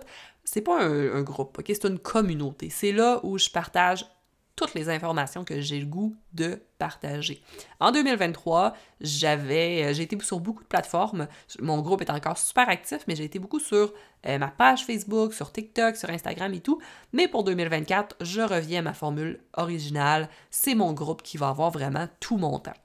c'est 0.53 0.63
pas 0.63 0.83
un, 0.83 1.23
groupe, 1.23 1.59
ok? 1.61 1.67
C'est 1.69 1.85
une 1.85 2.01
communauté. 2.01 2.71
C'est 2.71 2.91
là 2.91 3.21
où 3.23 3.39
je 3.39 3.49
partage 3.49 4.05
toutes 4.57 4.75
les 4.75 4.89
informations 4.89 5.45
que 5.45 5.61
j'ai 5.61 5.79
le 5.79 5.87
goût 5.87 6.17
de 6.33 6.61
partager. 6.77 7.41
En 7.79 7.93
2023, 7.93 8.75
j'avais, 9.01 9.85
euh, 9.85 9.95
j'ai 9.95 10.03
été 10.03 10.19
sur 10.21 10.41
beaucoup 10.41 10.65
de 10.65 10.69
plateformes. 10.69 11.29
Mon 11.61 11.81
groupe 11.83 12.03
est 12.03 12.11
encore 12.11 12.37
super 12.37 12.69
actif, 12.69 13.05
mais 13.07 13.15
j'ai 13.15 13.23
été 13.23 13.39
beaucoup 13.39 13.61
sur 13.61 13.95
euh, 14.27 14.39
ma 14.39 14.49
page 14.49 14.85
Facebook, 14.85 15.35
sur 15.35 15.53
TikTok, 15.53 15.95
sur 15.95 16.11
Instagram 16.11 16.53
et 16.53 16.61
tout. 16.61 16.81
Mais 17.13 17.29
pour 17.29 17.45
2024, 17.45 18.17
je 18.21 18.41
reviens 18.41 18.81
à 18.81 18.83
ma 18.83 18.93
formule 18.93 19.39
originale. 19.57 20.29
C'est 20.51 20.75
mon 20.75 20.93
groupe 20.93 21.23
qui 21.23 21.37
va 21.37 21.51
avoir 21.51 21.71
vraiment 21.71 22.09
tout 22.19 22.39
mon 22.39 22.59
temps. 22.59 22.77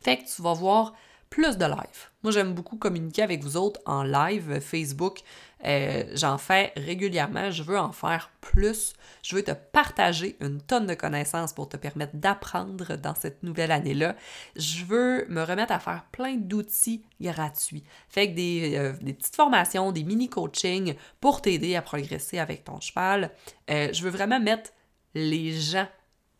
Fait 0.00 0.16
que 0.16 0.22
tu 0.24 0.40
vas 0.40 0.54
voir 0.54 0.94
plus 1.28 1.58
de 1.58 1.66
live. 1.66 2.10
Moi, 2.22 2.32
j'aime 2.32 2.54
beaucoup 2.54 2.76
communiquer 2.76 3.22
avec 3.22 3.42
vous 3.42 3.56
autres 3.56 3.80
en 3.86 4.02
live 4.02 4.60
Facebook. 4.60 5.20
Euh, 5.64 6.04
j'en 6.14 6.38
fais 6.38 6.72
régulièrement. 6.76 7.50
Je 7.50 7.62
veux 7.62 7.78
en 7.78 7.92
faire 7.92 8.30
plus. 8.40 8.92
Je 9.22 9.36
veux 9.36 9.42
te 9.42 9.52
partager 9.52 10.36
une 10.40 10.60
tonne 10.60 10.86
de 10.86 10.94
connaissances 10.94 11.52
pour 11.52 11.68
te 11.68 11.76
permettre 11.76 12.16
d'apprendre 12.16 12.96
dans 12.96 13.14
cette 13.14 13.42
nouvelle 13.42 13.72
année-là. 13.72 14.14
Je 14.56 14.84
veux 14.84 15.26
me 15.28 15.42
remettre 15.42 15.72
à 15.72 15.78
faire 15.78 16.06
plein 16.12 16.36
d'outils 16.36 17.02
gratuits. 17.20 17.84
Fait 18.08 18.30
que 18.30 18.36
des, 18.36 18.76
euh, 18.76 18.92
petites 18.92 19.36
formations, 19.36 19.92
des 19.92 20.04
mini-coachings 20.04 20.94
pour 21.20 21.42
t'aider 21.42 21.76
à 21.76 21.82
progresser 21.82 22.38
avec 22.38 22.64
ton 22.64 22.80
cheval. 22.80 23.30
Euh, 23.70 23.92
je 23.92 24.02
veux 24.02 24.10
vraiment 24.10 24.40
mettre 24.40 24.70
les 25.14 25.52
gens 25.52 25.88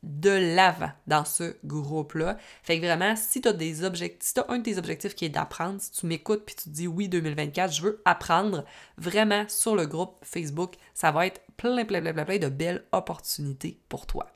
de 0.03 0.55
l'avant 0.55 0.91
dans 1.07 1.25
ce 1.25 1.57
groupe-là. 1.65 2.37
Fait 2.63 2.79
que 2.79 2.87
vraiment, 2.87 3.17
si 3.17 3.41
tu 3.41 3.49
as 3.49 3.53
des 3.53 3.85
objectifs, 3.85 4.29
si 4.29 4.35
tu 4.35 4.41
as 4.41 4.47
un 4.49 4.59
de 4.59 4.63
tes 4.63 4.79
objectifs 4.79 5.15
qui 5.15 5.25
est 5.25 5.31
d'apprendre, 5.31 5.81
si 5.81 5.91
tu 5.93 6.07
m'écoutes 6.07 6.45
puis 6.45 6.55
tu 6.55 6.65
te 6.65 6.69
dis 6.71 6.87
oui 6.87 7.09
2024, 7.09 7.73
je 7.73 7.83
veux 7.83 8.03
apprendre 8.05 8.65
vraiment 8.97 9.45
sur 9.49 9.75
le 9.75 9.87
groupe 9.87 10.17
Facebook, 10.23 10.75
ça 10.95 11.11
va 11.11 11.27
être 11.27 11.41
plein 11.57 11.85
plein 11.85 12.01
plein 12.01 12.13
plein, 12.13 12.25
plein 12.25 12.39
de 12.39 12.49
belles 12.49 12.85
opportunités 12.93 13.81
pour 13.89 14.07
toi. 14.07 14.27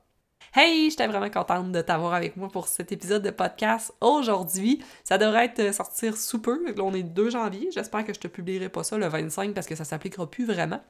Hey, 0.55 0.91
j'étais 0.91 1.07
vraiment 1.07 1.31
contente 1.31 1.73
de 1.73 1.81
t'avoir 1.81 2.13
avec 2.13 2.37
moi 2.37 2.51
pour 2.51 2.69
cet 2.69 2.93
épisode 2.93 3.23
de 3.23 3.31
podcast 3.31 3.95
aujourd'hui. 4.03 4.85
Ça 5.03 5.17
devrait 5.17 5.47
être 5.47 5.61
euh, 5.61 5.73
sortir 5.73 6.15
sous 6.15 6.43
peu. 6.43 6.75
On 6.79 6.93
est 6.93 7.03
2 7.03 7.31
janvier. 7.31 7.71
J'espère 7.73 8.05
que 8.05 8.13
je 8.13 8.21
te 8.21 8.29
publierai 8.29 8.69
pas 8.69 8.85
ça 8.85 8.99
le 8.99 9.07
25 9.07 9.55
parce 9.55 9.67
que 9.67 9.75
ça 9.75 9.85
s'appliquera 9.85 10.31
plus 10.31 10.45
vraiment. 10.45 10.83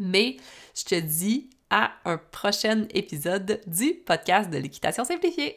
Mais 0.00 0.38
je 0.74 0.84
te 0.84 0.94
dis 0.96 1.50
à 1.70 1.92
un 2.04 2.18
prochain 2.18 2.86
épisode 2.94 3.60
du 3.66 3.94
podcast 3.94 4.50
de 4.50 4.58
l'équitation 4.58 5.04
simplifiée. 5.04 5.56